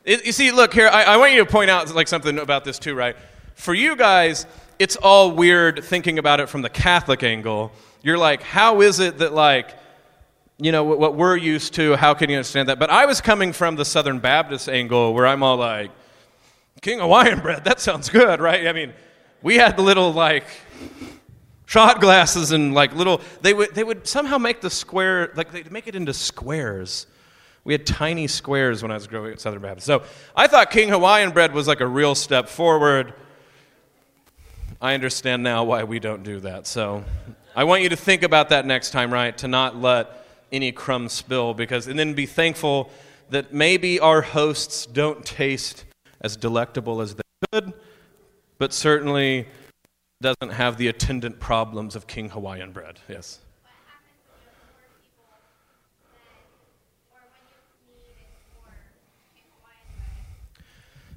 [0.05, 2.65] It, you see, look here, I, I want you to point out like something about
[2.65, 3.15] this too, right?
[3.55, 4.47] For you guys,
[4.79, 7.71] it's all weird thinking about it from the Catholic angle.
[8.03, 9.77] You're like, how is it that like,
[10.59, 12.79] you know, what, what we're used to, how can you understand that?
[12.79, 15.91] But I was coming from the Southern Baptist angle where I'm all like,
[16.81, 18.67] King Hawaiian bread, that sounds good, right?
[18.67, 18.93] I mean,
[19.43, 20.45] we had the little like
[21.67, 25.73] shot glasses and like little they would they would somehow make the square like they'd
[25.73, 27.07] make it into squares
[27.65, 30.03] we had tiny squares when i was growing up at southern baptist so
[30.37, 33.15] i thought king hawaiian bread was like a real step forward
[34.83, 37.03] i understand now why we don't do that so
[37.55, 41.13] i want you to think about that next time right to not let any crumbs
[41.13, 42.91] spill because and then be thankful
[43.31, 45.85] that maybe our hosts don't taste
[46.21, 47.73] as delectable as they could
[48.59, 49.47] but certainly
[50.23, 53.01] doesn't have the attendant problems of King Hawaiian bread.
[53.09, 53.41] Yes.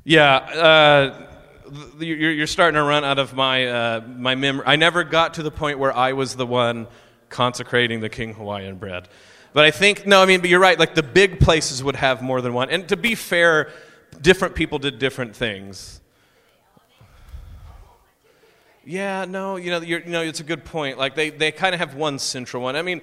[0.04, 1.35] Yeah, uh,
[1.99, 4.65] you're, starting to run out of my, uh, my memory.
[4.67, 6.88] I never got to the point where I was the one
[7.30, 9.08] consecrating the King Hawaiian bread.
[9.54, 10.78] But I think, no, I mean, but you're right.
[10.78, 12.69] Like the big places would have more than one.
[12.69, 13.71] And to be fair,
[14.21, 16.01] different people did different things.
[18.84, 20.97] Yeah, no, you know, you know, it's a good point.
[20.97, 22.75] Like they, they kind of have one central one.
[22.75, 23.01] I mean,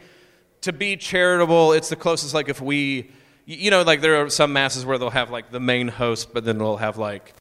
[0.60, 2.34] to be charitable, it's the closest.
[2.34, 3.10] Like if we,
[3.46, 6.44] you know, like there are some masses where they'll have like the main host, but
[6.44, 7.34] then they'll have like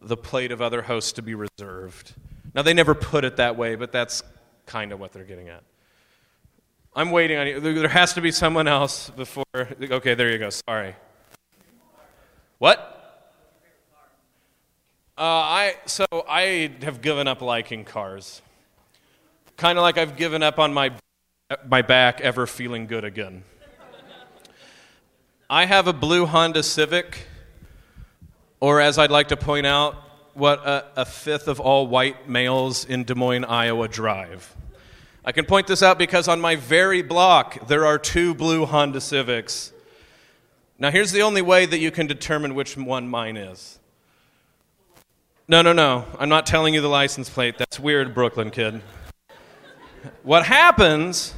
[0.00, 2.14] the plate of other hosts to be reserved.
[2.54, 4.22] Now they never put it that way, but that's
[4.66, 5.62] kind of what they're getting at.
[6.94, 7.60] I'm waiting on you.
[7.60, 9.44] There has to be someone else before.
[9.54, 10.50] Okay, there you go.
[10.50, 10.96] Sorry.
[12.58, 12.96] What?
[15.16, 18.42] Uh, I, so I have given up liking cars.
[19.56, 20.92] Kind of like I've given up on my,
[21.68, 23.44] my back ever feeling good again.
[25.48, 27.26] I have a blue Honda Civic,
[28.60, 29.94] or as I'd like to point out,
[30.34, 34.54] what a, a fifth of all white males in Des Moines, Iowa drive.
[35.24, 39.00] I can point this out because on my very block there are two blue Honda
[39.00, 39.72] Civics.
[40.78, 43.80] Now, here's the only way that you can determine which one mine is
[45.50, 46.04] no, no, no.
[46.16, 47.58] I'm not telling you the license plate.
[47.58, 48.80] That's weird, Brooklyn kid.
[50.22, 51.34] what happens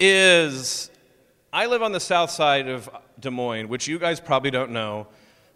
[0.00, 0.90] is
[1.52, 5.06] I live on the south side of Des Moines, which you guys probably don't know,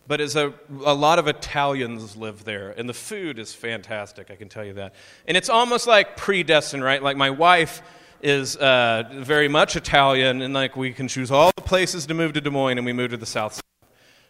[0.08, 0.52] but is a,
[0.84, 4.72] a lot of Italians live there, and the food is fantastic, I can tell you
[4.72, 4.94] that.
[5.26, 7.02] And it's almost like predestined, right?
[7.02, 7.82] Like my wife
[8.22, 12.32] is uh, very much Italian, and like we can choose all the places to move
[12.32, 13.62] to Des Moines, and we move to the south side.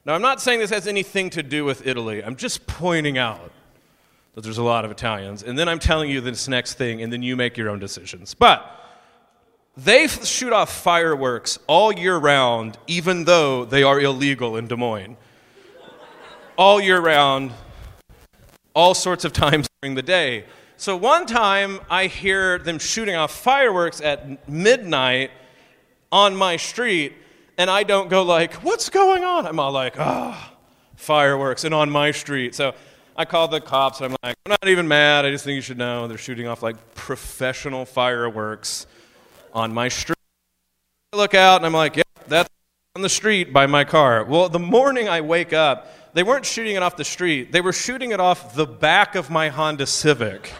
[0.04, 2.24] Now, I'm not saying this has anything to do with Italy.
[2.24, 3.52] I'm just pointing out
[4.34, 5.42] that there's a lot of Italians.
[5.42, 8.34] And then I'm telling you this next thing, and then you make your own decisions.
[8.34, 8.68] But
[9.76, 15.16] they shoot off fireworks all year round, even though they are illegal in Des Moines.
[16.58, 17.52] All year round,
[18.74, 20.44] all sorts of times during the day.
[20.76, 25.30] So one time I hear them shooting off fireworks at midnight
[26.12, 27.14] on my street
[27.56, 29.44] and I don't go like, what's going on?
[29.44, 30.56] I'm all like, ah, oh,
[30.94, 32.54] fireworks, and on my street.
[32.54, 32.72] So
[33.16, 35.26] I call the cops, and I'm like, I'm not even mad.
[35.26, 38.86] I just think you should know they're shooting off like professional fireworks
[39.52, 40.14] on my street.
[41.12, 42.48] I look out, and I'm like, yeah, that's
[42.94, 44.22] on the street by my car.
[44.24, 47.72] Well, the morning I wake up, they weren't shooting it off the street, they were
[47.72, 50.52] shooting it off the back of my Honda Civic.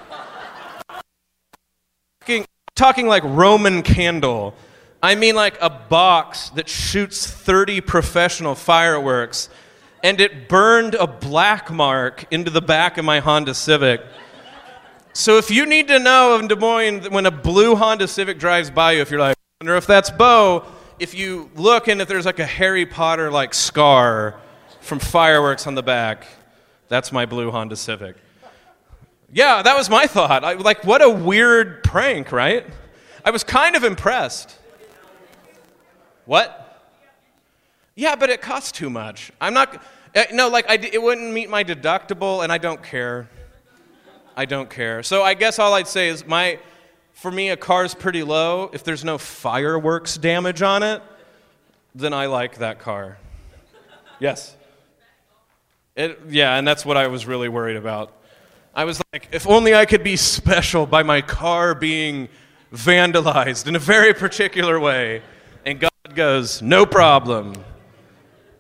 [2.20, 4.55] talking, talking like Roman candle.
[5.03, 9.49] I mean, like a box that shoots 30 professional fireworks.
[10.05, 14.01] and it burned a black mark into the back of my Honda Civic.
[15.12, 18.70] So if you need to know in Des Moines when a blue Honda Civic drives
[18.70, 20.64] by you, if you're like, I wonder if that's Bo,
[21.01, 24.36] if you look and if there's like a Harry Potter like scar
[24.89, 26.26] from fireworks on the back,
[26.89, 28.16] that's my blue Honda Civic.
[29.30, 30.43] Yeah, that was my thought.
[30.43, 32.66] I, like, what a weird prank, right?
[33.22, 34.59] I was kind of impressed.
[36.24, 36.82] What?
[37.95, 39.30] Yeah, but it costs too much.
[39.41, 39.82] I'm not.
[40.16, 43.28] Uh, no, like I, it wouldn't meet my deductible, and I don't care.
[44.34, 45.03] I don't care.
[45.03, 46.59] So I guess all I'd say is my,
[47.12, 48.70] for me, a car's pretty low.
[48.72, 51.03] If there's no fireworks damage on it,
[51.95, 53.18] then I like that car.
[54.20, 54.55] Yes.
[55.99, 58.12] It, yeah, and that's what I was really worried about.
[58.72, 62.28] I was like, if only I could be special by my car being
[62.72, 65.22] vandalized in a very particular way.
[65.66, 67.55] And God goes, no problem.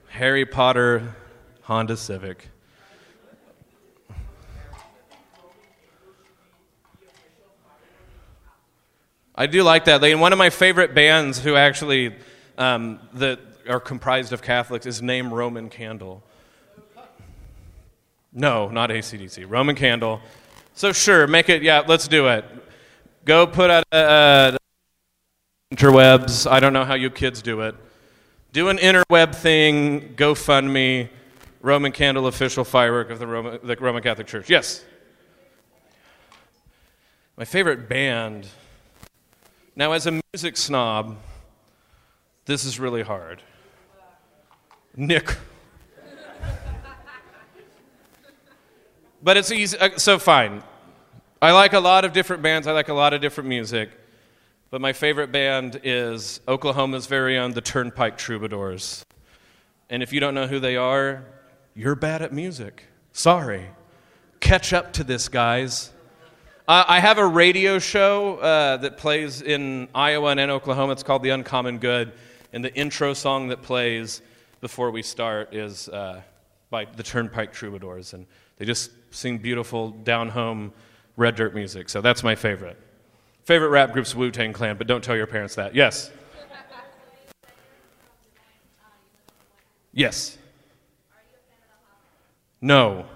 [0.08, 1.14] Harry Potter
[1.62, 2.48] Honda Civic.
[9.36, 10.02] I do like that.
[10.02, 12.16] And one of my favorite bands who actually
[12.56, 16.24] um, that are comprised of Catholics is named Roman Candle.
[18.32, 19.44] No, not ACDC.
[19.48, 20.20] Roman Candle.
[20.74, 21.62] So sure, make it.
[21.62, 22.44] Yeah, let's do it.
[23.24, 24.58] Go put out a,
[25.70, 26.50] a interwebs.
[26.50, 27.74] I don't know how you kids do it.
[28.52, 30.14] Do an interweb thing.
[30.14, 31.08] GoFundMe.
[31.60, 34.48] Roman Candle official firework of the Roman, the Roman Catholic Church.
[34.48, 34.84] Yes.
[37.36, 38.46] My favorite band.
[39.74, 41.16] Now, as a music snob,
[42.46, 43.42] this is really hard.
[44.96, 45.36] Nick.
[49.28, 49.76] But it's easy.
[49.76, 50.62] Uh, so, fine.
[51.42, 53.90] I like a lot of different bands, I like a lot of different music.
[54.70, 59.04] But my favorite band is Oklahoma's very own, the Turnpike Troubadours.
[59.90, 61.26] And if you don't know who they are,
[61.74, 62.84] you're bad at music.
[63.12, 63.66] Sorry.
[64.40, 65.92] Catch up to this, guys.
[66.66, 70.92] Uh, I have a radio show uh, that plays in Iowa and in Oklahoma.
[70.92, 72.12] It's called The Uncommon Good.
[72.54, 74.22] And the intro song that plays
[74.62, 76.22] before we start is uh,
[76.70, 78.14] by the Turnpike Troubadours.
[78.14, 78.24] And
[78.56, 80.72] they just sing beautiful, down home,
[81.16, 81.88] red dirt music.
[81.88, 82.76] So that's my favorite.
[83.44, 85.74] Favorite rap group's Wu Tang Clan, but don't tell your parents that.
[85.74, 86.10] Yes.
[89.92, 90.38] Yes.
[92.60, 93.06] No.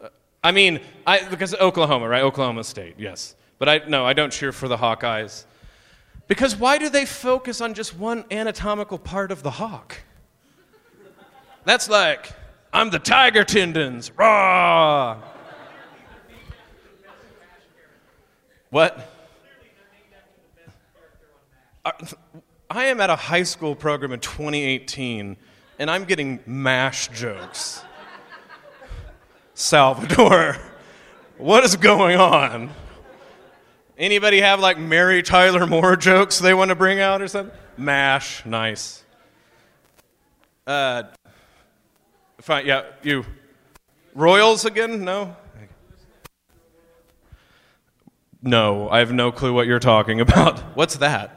[0.00, 0.08] Uh,
[0.42, 2.22] I mean, I, because Oklahoma, right?
[2.22, 3.34] Oklahoma State, yes.
[3.58, 5.44] But I no, I don't cheer for the Hawkeyes.
[6.26, 9.96] Because why do they focus on just one anatomical part of the hawk?
[11.64, 12.32] That's like,
[12.72, 15.20] I'm the tiger tendons, raw.
[18.70, 19.10] What?
[22.70, 25.36] I am at a high school program in 2018,
[25.78, 27.82] and I'm getting MASH jokes.
[29.54, 30.56] Salvador,
[31.38, 32.70] what is going on?
[33.98, 37.54] Anybody have like Mary Tyler Moore jokes they want to bring out or something?
[37.76, 39.04] MASH, nice.
[40.66, 41.02] Uh,
[42.40, 43.24] fine, yeah, you.
[44.14, 45.04] Royals again?
[45.04, 45.36] No?
[48.42, 50.60] No, I have no clue what you're talking about.
[50.76, 51.36] What's that?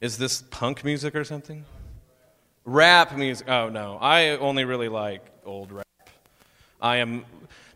[0.00, 1.64] Is this punk music or something?
[2.64, 3.48] Rap music.
[3.48, 3.98] Oh, no.
[4.00, 5.86] I only really like old rap.
[6.80, 7.24] I am.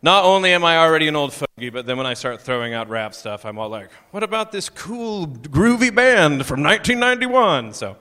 [0.02, 2.88] Not only am I already an old fogey, but then when I start throwing out
[2.88, 7.74] rap stuff, I'm all like, what about this cool, groovy band from 1991?
[7.74, 7.96] So,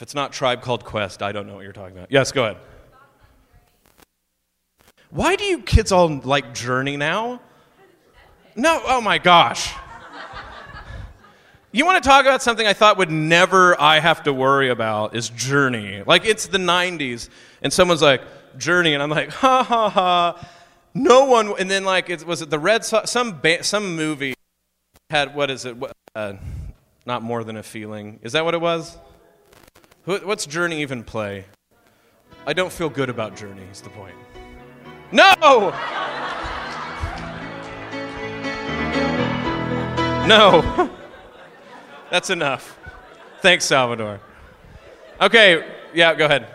[0.00, 2.10] if it's not Tribe Called Quest, I don't know what you're talking about.
[2.10, 2.56] Yes, go ahead.
[5.10, 7.42] Why do you kids all like Journey now?
[8.56, 9.74] No, oh my gosh.
[11.70, 15.14] You want to talk about something I thought would never I have to worry about
[15.14, 16.02] is Journey.
[16.06, 17.28] Like it's the 90s
[17.60, 18.22] and someone's like
[18.56, 20.48] Journey and I'm like ha ha ha.
[20.94, 24.32] No one and then like it was it the Red some ba- some movie
[25.10, 25.76] had what is it
[26.14, 26.32] uh,
[27.04, 28.18] not more than a feeling.
[28.22, 28.96] Is that what it was?
[30.04, 31.44] What's Journey even play?
[32.46, 34.14] I don't feel good about Journey is the point.
[35.12, 35.34] No!
[40.26, 40.90] No.
[42.10, 42.78] That's enough.
[43.42, 44.20] Thanks, Salvador.
[45.20, 46.46] Okay, yeah, go ahead.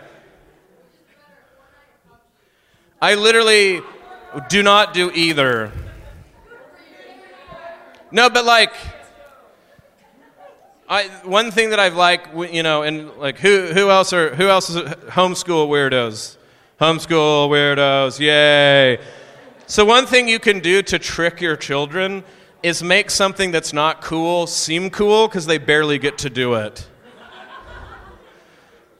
[3.00, 3.80] I literally
[4.48, 5.70] do not do either.
[8.10, 8.72] No, but like,
[10.88, 14.48] I one thing that I've like, you know, and like who who else are who
[14.48, 16.36] else is homeschool weirdos?
[16.80, 18.98] Homeschool weirdos, yay!
[19.66, 22.22] So one thing you can do to trick your children
[22.62, 26.86] is make something that's not cool seem cool because they barely get to do it.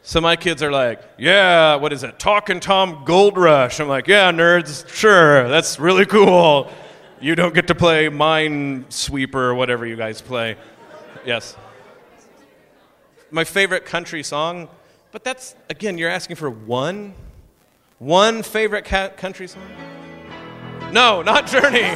[0.02, 2.18] So my kids are like, yeah, what is it?
[2.18, 3.80] Talking Tom Gold Rush.
[3.80, 6.70] I'm like, yeah, nerds, sure, that's really cool.
[7.20, 10.56] You don't get to play Minesweeper or whatever you guys play.
[11.24, 11.56] Yes.
[13.36, 14.70] My favorite country song,
[15.12, 17.12] but that's, again, you're asking for one?
[17.98, 19.68] One favorite ca- country song?
[20.90, 21.76] No, not Journey.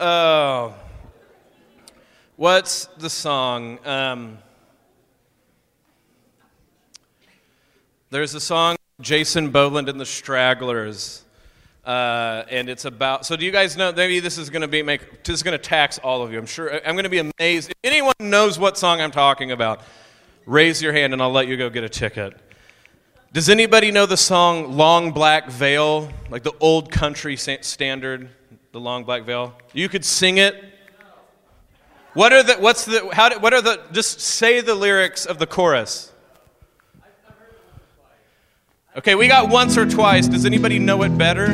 [0.00, 0.74] oh.
[2.36, 3.78] What's the song?
[3.84, 4.38] Um,
[8.08, 11.24] there's a song, Jason Boland and the Stragglers.
[11.84, 13.24] Uh, and it's about.
[13.24, 13.90] So, do you guys know?
[13.90, 15.24] Maybe this is going to be make.
[15.24, 16.38] This is going to tax all of you.
[16.38, 16.74] I'm sure.
[16.86, 17.70] I'm going to be amazed.
[17.70, 19.82] If anyone knows what song I'm talking about,
[20.44, 22.38] raise your hand and I'll let you go get a ticket.
[23.32, 26.10] Does anybody know the song Long Black Veil?
[26.30, 28.28] Like the old country standard,
[28.72, 29.54] the Long Black Veil?
[29.72, 30.64] You could sing it.
[32.14, 35.38] What are the, what's the, how, Do, what are the, just say the lyrics of
[35.38, 36.09] the chorus.
[38.96, 40.26] Okay, we got once or twice.
[40.26, 41.46] Does anybody know it better?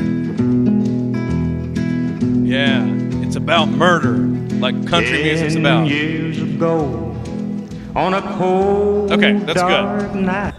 [2.43, 2.83] Yeah,
[3.23, 4.17] it's about murder,
[4.59, 5.87] like country music's about.
[5.87, 7.15] Years ago,
[7.95, 10.15] on a cold, okay, that's good.
[10.15, 10.55] Night.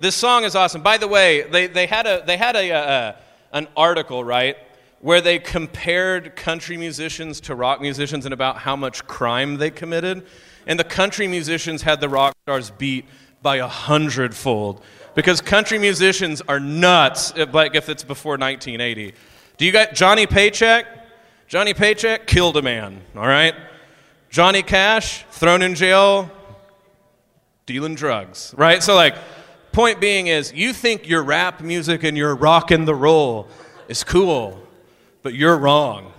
[0.00, 0.82] This song is awesome.
[0.82, 3.16] By the way, they, they had, a, they had a, a,
[3.54, 4.58] an article, right,
[5.00, 10.26] where they compared country musicians to rock musicians and about how much crime they committed.
[10.66, 13.06] And the country musicians had the rock stars beat
[13.40, 14.82] by a hundredfold
[15.14, 19.14] because country musicians are nuts, like if it's before 1980.
[19.56, 20.86] Do you got Johnny Paycheck?
[21.46, 23.54] Johnny Paycheck killed a man, all right?
[24.30, 26.30] Johnny Cash, thrown in jail,
[27.66, 28.82] dealing drugs, right?
[28.82, 29.14] So, like,
[29.72, 33.48] point being is you think your rap music and your rock and the roll
[33.88, 34.60] is cool,
[35.22, 36.12] but you're wrong.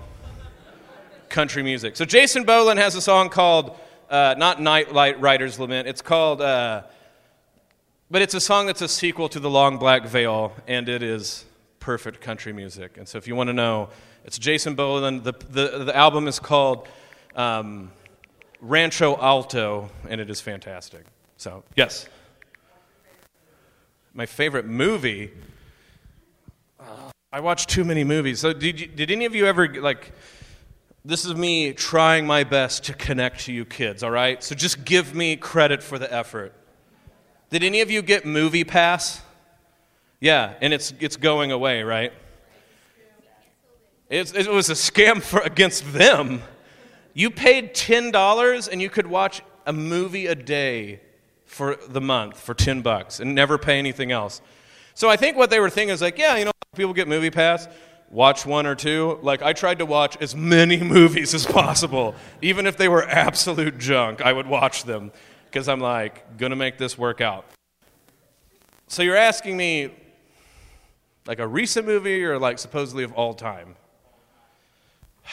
[1.29, 1.97] Country music.
[1.97, 3.77] So Jason Boland has a song called
[4.09, 5.87] uh, not Night Light Writer's Lament.
[5.87, 6.83] It's called, uh,
[8.09, 11.45] but it's a song that's a sequel to The Long Black Veil, and it is
[11.79, 12.97] perfect country music.
[12.97, 13.89] And so if you want to know,
[14.23, 15.23] it's Jason Boland.
[15.23, 16.87] The, the, the album is called
[17.35, 17.91] um,
[18.61, 21.05] Rancho Alto, and it is fantastic.
[21.37, 22.07] So, yes
[24.15, 25.29] my favorite movie.
[26.79, 28.39] Uh, I watch too many movies.
[28.39, 30.13] So did you, did any of you ever like?
[31.03, 34.01] This is me trying my best to connect to you kids.
[34.01, 34.43] All right.
[34.43, 36.53] So just give me credit for the effort.
[37.49, 39.21] Did any of you get Movie Pass?
[40.19, 42.11] Yeah, and it's it's going away, right?
[44.09, 46.43] It's, it was a scam for, against them.
[47.13, 50.99] You paid $10 and you could watch a movie a day
[51.45, 54.41] for the month for 10 bucks and never pay anything else.
[54.93, 57.31] So I think what they were thinking is like, yeah, you know, people get movie
[57.31, 57.67] pass,
[58.11, 59.17] watch one or two.
[59.23, 62.13] Like I tried to watch as many movies as possible.
[62.41, 65.11] Even if they were absolute junk, I would watch them
[65.55, 67.45] because I'm like, to make this work out.
[68.87, 69.89] So you're asking me
[71.25, 73.77] like a recent movie or like supposedly of all time?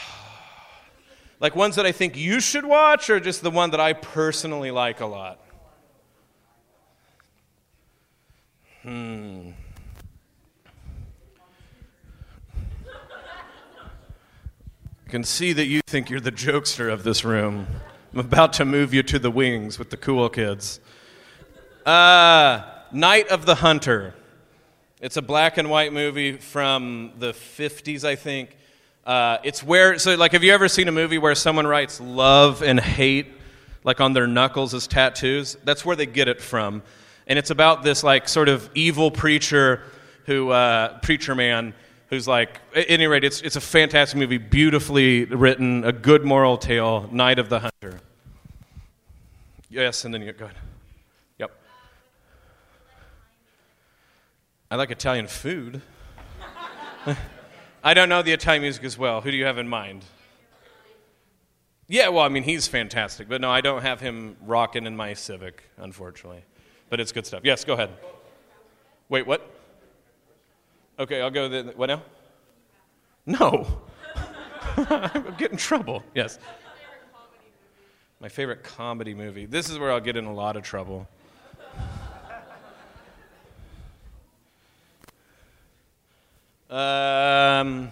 [1.40, 4.70] like ones that I think you should watch or just the one that I personally
[4.70, 5.40] like a lot?
[8.82, 9.50] Hmm.
[15.04, 17.66] I can see that you think you're the jokester of this room.
[18.12, 20.80] I'm about to move you to the wings with the cool kids.
[21.86, 24.14] Uh, Night of the Hunter.
[25.00, 28.56] It's a black and white movie from the 50s, I think.
[29.04, 32.62] Uh, it's where, so like, have you ever seen a movie where someone writes love
[32.62, 33.26] and hate,
[33.82, 35.56] like on their knuckles as tattoos?
[35.64, 36.82] That's where they get it from
[37.26, 39.82] and it's about this like sort of evil preacher
[40.26, 41.74] who uh, preacher man
[42.12, 46.58] who's like at any rate it's, it's a fantastic movie beautifully written a good moral
[46.58, 48.00] tale night of the hunter.
[49.70, 50.58] Yes and then you go ahead.
[51.38, 51.58] Yep.
[54.70, 55.80] I like italian food.
[57.82, 59.22] I don't know the italian music as well.
[59.22, 60.04] Who do you have in mind?
[61.88, 65.14] Yeah well i mean he's fantastic but no i don't have him rocking in my
[65.14, 66.44] civic unfortunately.
[66.90, 67.40] But it's good stuff.
[67.42, 67.88] Yes, go ahead.
[69.08, 69.61] Wait, what?
[71.02, 71.48] Okay, I'll go.
[71.48, 72.00] The, what now?
[73.26, 73.66] No.
[74.76, 76.04] I'm getting in trouble.
[76.14, 76.38] Yes.
[78.20, 79.46] My favorite comedy movie.
[79.46, 81.08] This is where I'll get in a lot of trouble.
[86.70, 87.90] Um,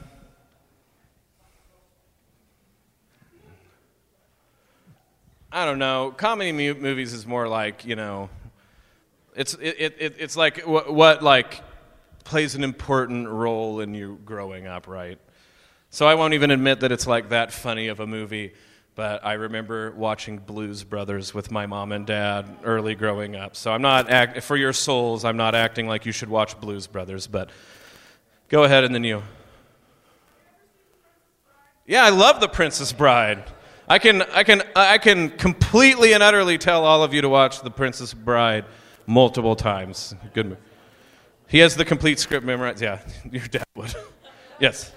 [5.50, 6.14] I don't know.
[6.16, 8.30] Comedy mu- movies is more like, you know,
[9.34, 11.60] it's, it, it, it's like what, like
[12.24, 15.18] plays an important role in you growing up, right?
[15.90, 18.52] So I won't even admit that it's like that funny of a movie,
[18.94, 23.56] but I remember watching Blues Brothers with my mom and dad early growing up.
[23.56, 26.86] So I'm not act for your souls, I'm not acting like you should watch Blues
[26.86, 27.50] Brothers, but
[28.48, 29.22] go ahead and then you.
[31.86, 33.42] Yeah, I love The Princess Bride.
[33.88, 37.62] I can, I, can, I can completely and utterly tell all of you to watch
[37.62, 38.64] The Princess Bride
[39.08, 40.14] multiple times.
[40.32, 40.56] Good.
[41.50, 42.80] He has the complete script memorized.
[42.80, 43.92] Yeah, your dad would.
[44.60, 44.92] yes.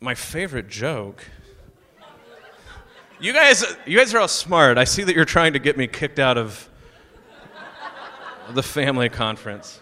[0.00, 1.22] My favorite joke.
[3.20, 4.78] You guys, you guys are all smart.
[4.78, 6.68] I see that you're trying to get me kicked out of
[8.54, 9.80] the family conference.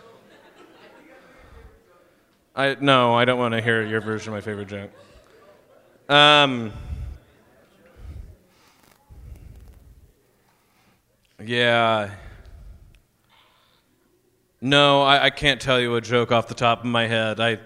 [2.57, 4.91] I no, I don't want to hear your version of my favorite joke.
[6.09, 6.73] Um,
[11.43, 12.11] yeah.
[14.61, 17.41] No, I, I can't tell you a joke off the top of my head.
[17.41, 17.59] I.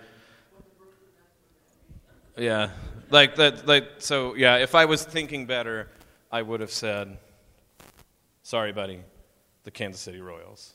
[2.37, 2.71] Yeah,
[3.11, 3.67] like that.
[3.67, 4.35] Like so.
[4.35, 5.89] Yeah, if I was thinking better,
[6.31, 7.19] I would have said,
[8.43, 9.01] "Sorry, buddy,
[9.65, 10.75] the Kansas City Royals."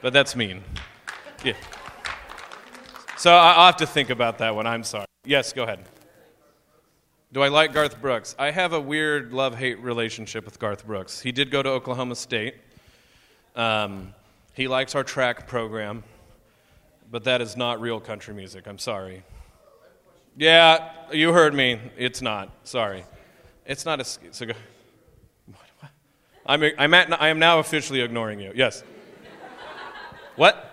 [0.00, 0.62] but that's mean.
[1.44, 1.54] Yeah.
[3.18, 4.66] So I'll have to think about that one.
[4.66, 5.06] I'm sorry.
[5.24, 5.80] Yes, go ahead.
[7.32, 8.36] Do I like Garth Brooks?
[8.38, 11.20] I have a weird love hate relationship with Garth Brooks.
[11.20, 12.54] He did go to Oklahoma State.
[13.56, 14.14] Um,
[14.52, 16.04] he likes our track program,
[17.10, 18.66] but that is not real country music.
[18.66, 19.22] I'm sorry.
[20.36, 21.80] Yeah, you heard me.
[21.96, 22.50] It's not.
[22.64, 23.04] Sorry.
[23.64, 24.04] It's not a.
[24.04, 24.52] So go,
[26.46, 28.52] I'm, I'm at, I am now officially ignoring you.
[28.54, 28.84] Yes.
[30.36, 30.72] what?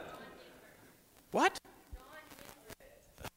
[1.32, 1.58] What?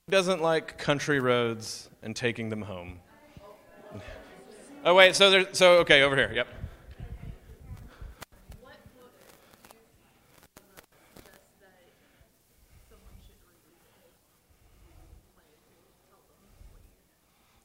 [0.09, 3.01] doesn't like country roads and taking them home?
[4.85, 6.31] Oh wait, so there's so okay over here.
[6.33, 6.47] Yep.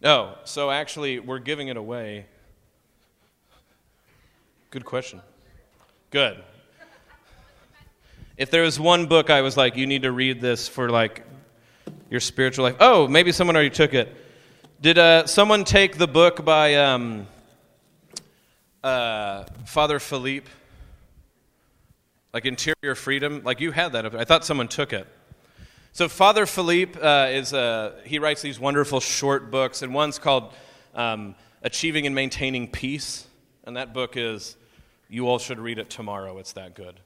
[0.04, 2.26] Oh, so actually, we're giving it away.
[4.72, 5.22] Good question.
[6.10, 6.44] Good.
[8.36, 11.24] If there was one book I was like, you need to read this for like
[12.10, 12.78] your spiritual life.
[12.80, 14.16] Oh, maybe someone already took it.
[14.82, 17.28] Did uh, someone take the book by um,
[18.84, 20.50] uh, Father Philippe?
[22.34, 23.44] Like Interior Freedom?
[23.44, 24.16] Like you had that.
[24.16, 25.06] I thought someone took it.
[25.94, 30.54] So Father Philippe uh, is a, he writes these wonderful short books, and one's called
[30.96, 33.28] um, Achieving and Maintaining Peace,
[33.66, 34.56] and that book is
[35.10, 36.38] you all should read it tomorrow.
[36.38, 37.00] It's that good.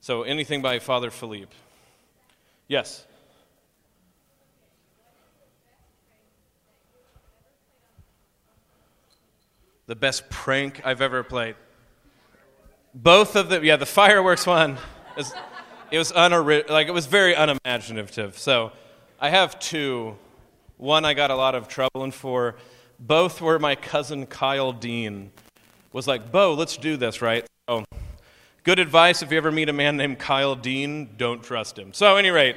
[0.00, 1.54] So anything by Father Philippe?
[2.66, 3.04] Yes.
[9.90, 11.56] the best prank I've ever played.
[12.94, 14.78] Both of them, yeah, the fireworks one,
[15.16, 15.34] was,
[15.90, 18.38] it was unori- like it was very unimaginative.
[18.38, 18.72] So
[19.18, 20.16] I have two.
[20.76, 22.56] One I got a lot of trouble in for.
[22.98, 25.30] Both were my cousin Kyle Dean
[25.92, 27.44] was like, Bo, let's do this, right?
[27.68, 27.84] So,
[28.62, 31.92] good advice if you ever meet a man named Kyle Dean, don't trust him.
[31.92, 32.56] So, any rate,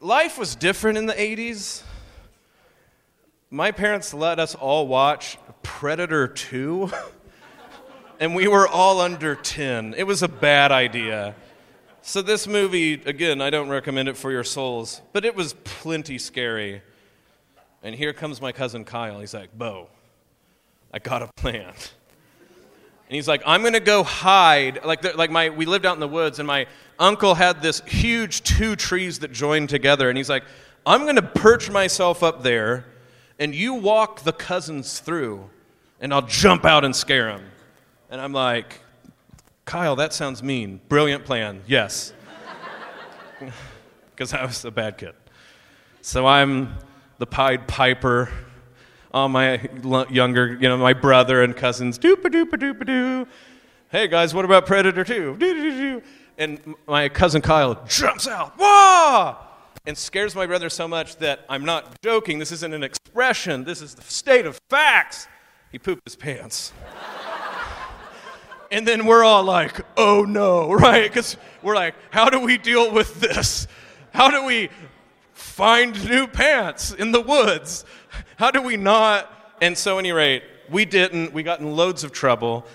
[0.00, 1.82] life was different in the 80s.
[3.50, 6.90] My parents let us all watch Predator 2,
[8.20, 9.94] and we were all under 10.
[9.96, 11.34] It was a bad idea.
[12.02, 16.18] So, this movie, again, I don't recommend it for your souls, but it was plenty
[16.18, 16.82] scary.
[17.82, 19.20] And here comes my cousin Kyle.
[19.20, 19.88] He's like, Bo,
[20.92, 21.66] I got a plan.
[21.66, 24.84] And he's like, I'm going to go hide.
[24.84, 26.66] Like, like my, we lived out in the woods, and my
[26.98, 30.08] uncle had this huge two trees that joined together.
[30.08, 30.44] And he's like,
[30.86, 32.86] I'm going to perch myself up there
[33.38, 35.48] and you walk the cousins through,
[36.00, 37.44] and I'll jump out and scare them.
[38.10, 38.80] And I'm like,
[39.64, 40.80] Kyle, that sounds mean.
[40.88, 42.12] Brilliant plan, yes.
[44.10, 45.12] Because I was a bad kid.
[46.02, 46.74] So I'm
[47.18, 48.28] the Pied Piper.
[49.14, 49.68] All my
[50.10, 53.28] younger, you know, my brother and cousins, doopa doopa doopa doo.
[53.90, 56.02] Hey guys, what about Predator 2?
[56.36, 58.58] And my cousin Kyle jumps out.
[58.58, 59.36] Wah!
[59.88, 62.38] and scares my brother so much that I'm not joking.
[62.38, 65.26] This isn't an expression, this is the state of facts.
[65.72, 66.72] He pooped his pants.
[68.70, 71.08] And then we're all like, oh no, right?
[71.08, 73.66] Because we're like, how do we deal with this?
[74.12, 74.70] How do we
[75.32, 77.84] find new pants in the woods?
[78.36, 79.30] How do we not?
[79.60, 81.32] And so, any rate, we didn't.
[81.32, 82.66] We got in loads of trouble.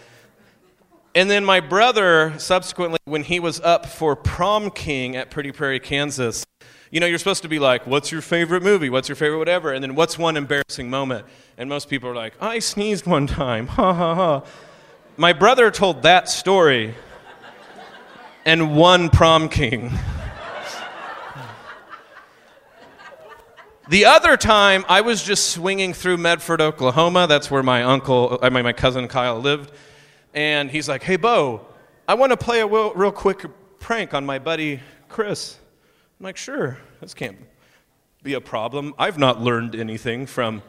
[1.15, 5.79] And then my brother, subsequently, when he was up for prom king at Pretty Prairie,
[5.79, 6.43] Kansas,
[6.89, 8.89] you know, you're supposed to be like, what's your favorite movie?
[8.89, 9.73] What's your favorite whatever?
[9.73, 11.25] And then what's one embarrassing moment?
[11.57, 13.67] And most people are like, I sneezed one time.
[13.73, 14.43] Ha ha ha.
[15.15, 16.95] My brother told that story
[18.45, 19.91] and won prom king.
[23.89, 27.27] The other time, I was just swinging through Medford, Oklahoma.
[27.27, 29.71] That's where my uncle, I mean, my cousin Kyle lived.
[30.33, 31.67] And he's like, hey, Bo,
[32.07, 33.45] I want to play a real, real quick
[33.79, 35.59] prank on my buddy Chris.
[36.19, 37.37] I'm like, sure, this can't
[38.23, 38.95] be a problem.
[38.97, 40.63] I've not learned anything from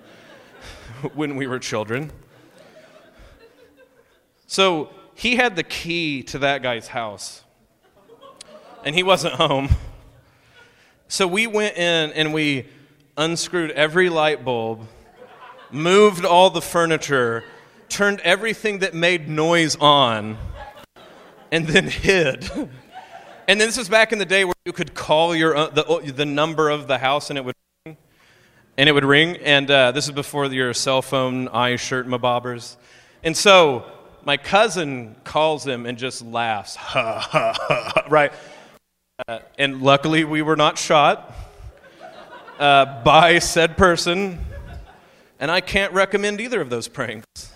[1.14, 2.12] when we were children.
[4.54, 7.42] So he had the key to that guy's house,
[8.84, 9.68] and he wasn't home.
[11.08, 12.68] So we went in and we
[13.16, 14.86] unscrewed every light bulb,
[15.72, 17.42] moved all the furniture,
[17.88, 20.38] turned everything that made noise on,
[21.50, 22.48] and then hid.
[23.48, 26.12] And then this was back in the day where you could call your uh, the,
[26.14, 27.96] the number of the house and it would ring.
[28.78, 29.36] And it would ring.
[29.38, 32.76] And uh, this is before your cell phone, eye shirt, mabobbers.
[33.24, 33.90] And so
[34.24, 38.32] my cousin calls him and just laughs, ha ha ha, right?
[39.28, 41.34] Uh, and luckily we were not shot
[42.58, 44.38] uh, by said person.
[45.38, 47.52] And I can't recommend either of those pranks.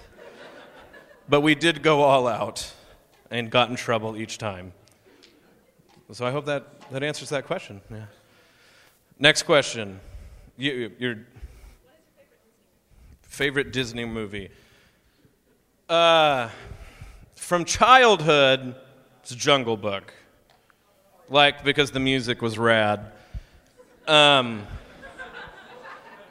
[1.29, 2.73] But we did go all out
[3.31, 4.73] and got in trouble each time.
[6.13, 7.81] So I hope that, that answers that question.
[7.91, 8.07] Yeah.
[9.19, 10.01] Next question.
[10.57, 11.19] You, your
[13.23, 14.51] favorite Disney movie?
[15.89, 16.51] Uh,
[17.35, 18.75] from childhood,
[19.23, 20.13] it's Jungle Book.
[21.31, 23.11] Like, because the music was rad.
[24.07, 24.67] Um,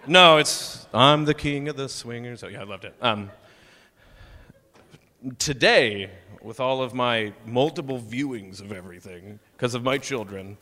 [0.06, 2.44] no, it's I'm the king of the swingers.
[2.44, 2.94] Oh, yeah, I loved it.
[3.02, 3.32] Um,
[5.40, 6.12] today,
[6.44, 10.58] with all of my multiple viewings of everything because of my children,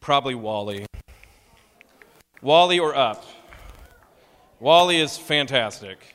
[0.00, 0.86] probably WALL-E.
[2.40, 3.26] WALL-E or Up.
[4.58, 6.14] WALL-E is fantastic.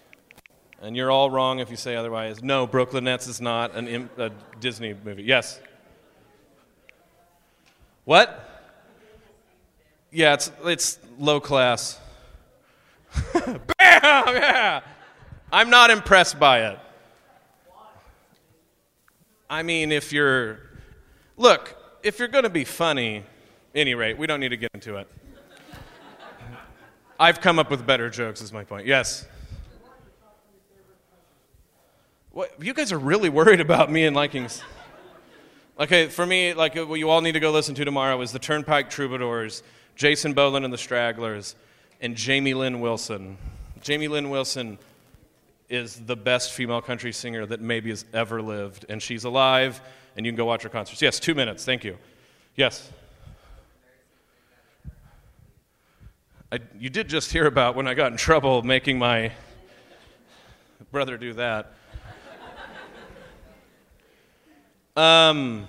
[0.86, 2.44] And you're all wrong if you say otherwise.
[2.44, 4.30] No, Brooklyn Nets is not an, a
[4.60, 5.24] Disney movie.
[5.24, 5.60] Yes.
[8.04, 8.70] What?
[10.12, 12.00] Yeah, it's, it's low class.
[13.34, 13.64] Bam!
[13.80, 14.82] Yeah.
[15.52, 16.80] I'm not impressed by it.
[19.50, 20.60] I mean, if you're.
[21.36, 23.24] Look, if you're going to be funny,
[23.74, 25.08] any rate, we don't need to get into it.
[27.20, 28.86] I've come up with better jokes, is my point.
[28.86, 29.26] Yes.
[32.36, 34.62] What, you guys are really worried about me and likings.
[35.80, 38.40] Okay, for me, like what you all need to go listen to tomorrow is the
[38.40, 39.64] Turnpike Troubadours,
[39.96, 41.56] Jason Boland and the Stragglers,
[42.02, 43.38] and Jamie Lin Wilson.
[43.80, 44.78] Jamie Lin Wilson
[45.70, 49.80] is the best female country singer that maybe has ever lived, and she's alive,
[50.18, 51.02] and you can go watch her concerts.
[51.02, 51.64] Yes, two minutes.
[51.64, 51.98] Thank you.
[52.58, 52.92] Yes.
[56.52, 59.32] I, you did just hear about when I got in trouble making my
[60.92, 61.72] brother do that.
[64.96, 65.66] Um,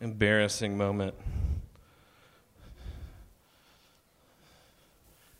[0.00, 1.14] embarrassing moment.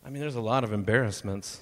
[0.05, 1.59] I mean, there's a lot of embarrassments.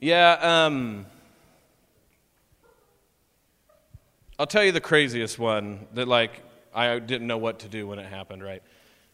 [0.00, 1.06] Yeah, um,
[4.36, 6.42] I'll tell you the craziest one that, like,
[6.74, 8.64] I didn't know what to do when it happened, right?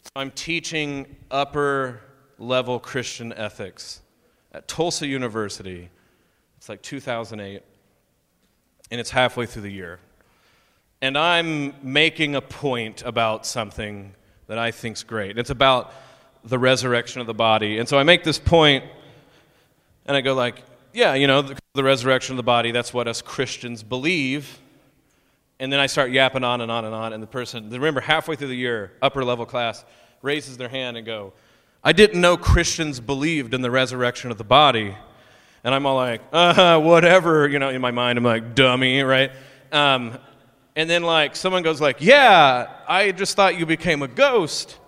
[0.02, 2.00] So I'm teaching upper
[2.38, 4.00] level Christian ethics
[4.50, 5.90] at Tulsa University.
[6.58, 7.62] It's like 2008,
[8.90, 10.00] and it's halfway through the year.
[11.00, 14.14] And I'm making a point about something
[14.48, 15.38] that I think's great.
[15.38, 15.92] It's about
[16.44, 17.78] the resurrection of the body.
[17.78, 18.84] And so I make this point
[20.06, 23.06] and I go like, yeah, you know, the, the resurrection of the body, that's what
[23.06, 24.58] us Christians believe.
[25.60, 28.34] And then I start yapping on and on and on and the person, remember halfway
[28.34, 29.84] through the year, upper level class
[30.22, 31.32] raises their hand and go,
[31.84, 34.96] I didn't know Christians believed in the resurrection of the body.
[35.64, 39.30] And I'm all like, uh, whatever, you know, in my mind, I'm like, dummy, right?
[39.72, 40.18] Um,
[40.78, 44.78] and then like someone goes like, "Yeah, I just thought you became a ghost."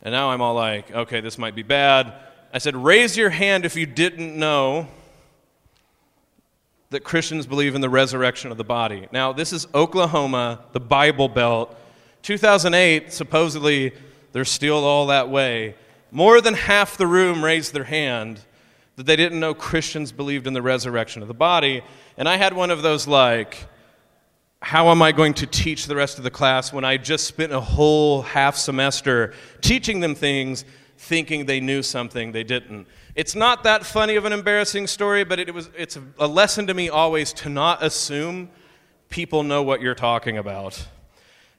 [0.00, 2.14] And now I'm all like, "Okay, this might be bad."
[2.50, 4.88] I said, "Raise your hand if you didn't know
[6.88, 11.28] that Christians believe in the resurrection of the body." Now, this is Oklahoma, the Bible
[11.28, 11.76] Belt.
[12.22, 13.92] 2008, supposedly
[14.32, 15.74] they're still all that way.
[16.10, 18.40] More than half the room raised their hand
[18.98, 21.82] that they didn't know Christians believed in the resurrection of the body.
[22.16, 23.68] And I had one of those like
[24.60, 27.52] how am I going to teach the rest of the class when I just spent
[27.52, 30.64] a whole half semester teaching them things
[30.96, 32.88] thinking they knew something they didn't?
[33.14, 36.74] It's not that funny of an embarrassing story, but it was, it's a lesson to
[36.74, 38.50] me always to not assume
[39.10, 40.88] people know what you're talking about.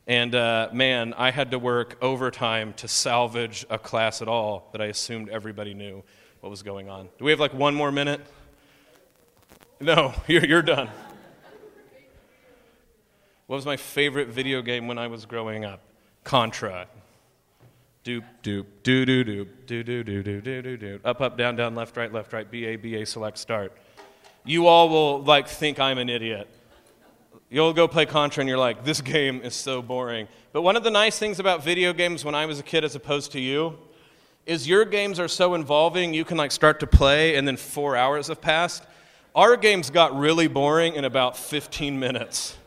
[0.06, 4.82] And uh, man, I had to work overtime to salvage a class at all that
[4.82, 6.04] I assumed everybody knew.
[6.42, 7.10] What was going on.
[7.18, 8.22] Do we have like one more minute?
[9.80, 10.90] No, you're, you're done.
[13.48, 15.82] What was my favorite video game when I was growing up?
[16.24, 16.88] Contra.
[18.06, 21.00] Doop, doop, doo, doo, doop, doo, doo, doo, doo, doo, doo, doo.
[21.04, 23.76] Up, up, down, down, left, right, left, right, B, A, B, A, select, start.
[24.46, 26.48] You all will, like, think I'm an idiot.
[27.50, 30.28] You'll go play Contra and you're like, this game is so boring.
[30.54, 32.96] But one of the nice things about video games when I was a kid as
[32.96, 33.78] opposed to you
[34.50, 37.96] is your games are so involving, you can, like, start to play and then four
[37.96, 38.84] hours have passed.
[39.36, 42.58] Our games got really boring in about 15 minutes.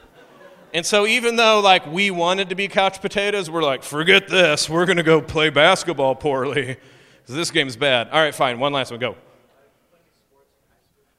[0.74, 4.70] And so even though like we wanted to be couch potatoes, we're like, forget this.
[4.70, 6.78] We're to go play basketball poorly.
[7.26, 8.08] This game's bad.
[8.08, 8.58] All right, fine.
[8.58, 9.00] One last one.
[9.00, 9.16] Go.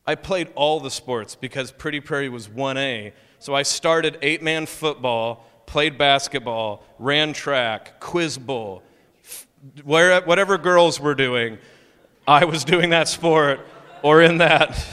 [0.06, 3.14] I played all the sports because Pretty Prairie was 1A.
[3.40, 8.84] So I started eight man football, played basketball, ran track, quiz bowl,
[9.84, 11.58] where, whatever girls were doing,
[12.28, 13.60] I was doing that sport
[14.02, 14.86] or in that.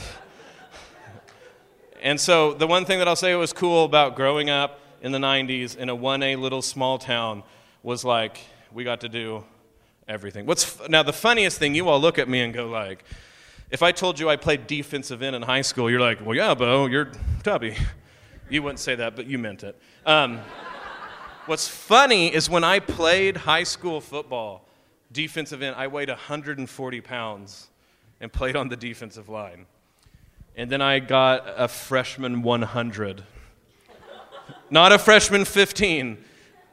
[2.03, 5.19] And so the one thing that I'll say was cool about growing up in the
[5.19, 7.43] 90s in a 1A little small town
[7.83, 8.41] was like
[8.73, 9.45] we got to do
[10.09, 10.47] everything.
[10.47, 13.05] What's now the funniest thing you all look at me and go like
[13.71, 16.55] if I told you I played defensive end in high school, you're like, well, yeah,
[16.55, 17.13] Bo, you're
[17.45, 17.77] tubby.
[18.49, 19.81] You wouldn't say that, but you meant it.
[20.05, 20.41] Um,
[21.51, 24.65] what's funny is when I played high school football,
[25.11, 27.67] defensive end, I weighed 140 pounds
[28.21, 29.67] and played on the defensive line.
[30.55, 33.25] And then I got a freshman 100.
[34.71, 36.19] Not a freshman 15.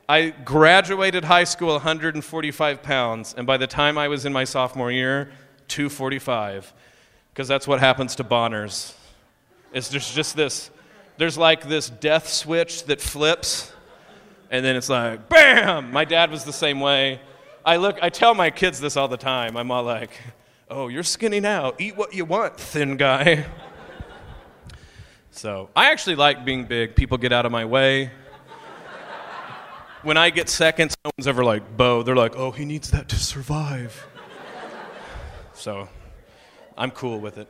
[0.08, 4.92] I graduated high school 145 pounds, and by the time I was in my sophomore
[4.92, 5.32] year,
[5.70, 6.72] 245.
[7.34, 8.94] Because that's what happens to Bonners.
[9.74, 10.70] It's just, just this
[11.18, 13.74] there's like this death switch that flips,
[14.50, 15.92] and then it's like, bam!
[15.92, 17.20] My dad was the same way.
[17.66, 19.58] I look, I tell my kids this all the time.
[19.58, 20.12] I'm all like,
[20.70, 21.74] oh, you're skinny now.
[21.78, 23.46] Eat what you want, thin guy.
[25.38, 26.96] So I actually like being big.
[26.96, 28.10] People get out of my way.
[30.02, 32.02] when I get seconds, no one's ever like, Bo.
[32.02, 34.08] They're like, oh, he needs that to survive.
[35.54, 35.88] so
[36.76, 37.48] I'm cool with it.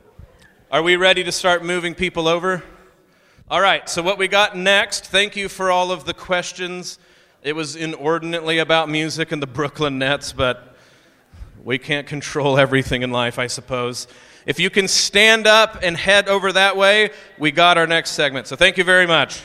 [0.70, 2.62] Are we ready to start moving people over?
[3.50, 6.98] All right, so what we got next, thank you for all of the questions.
[7.42, 10.76] It was inordinately about music and the Brooklyn Nets, but
[11.64, 14.06] we can't control everything in life, I suppose.
[14.44, 18.48] If you can stand up and head over that way, we got our next segment.
[18.48, 19.40] So thank you very much.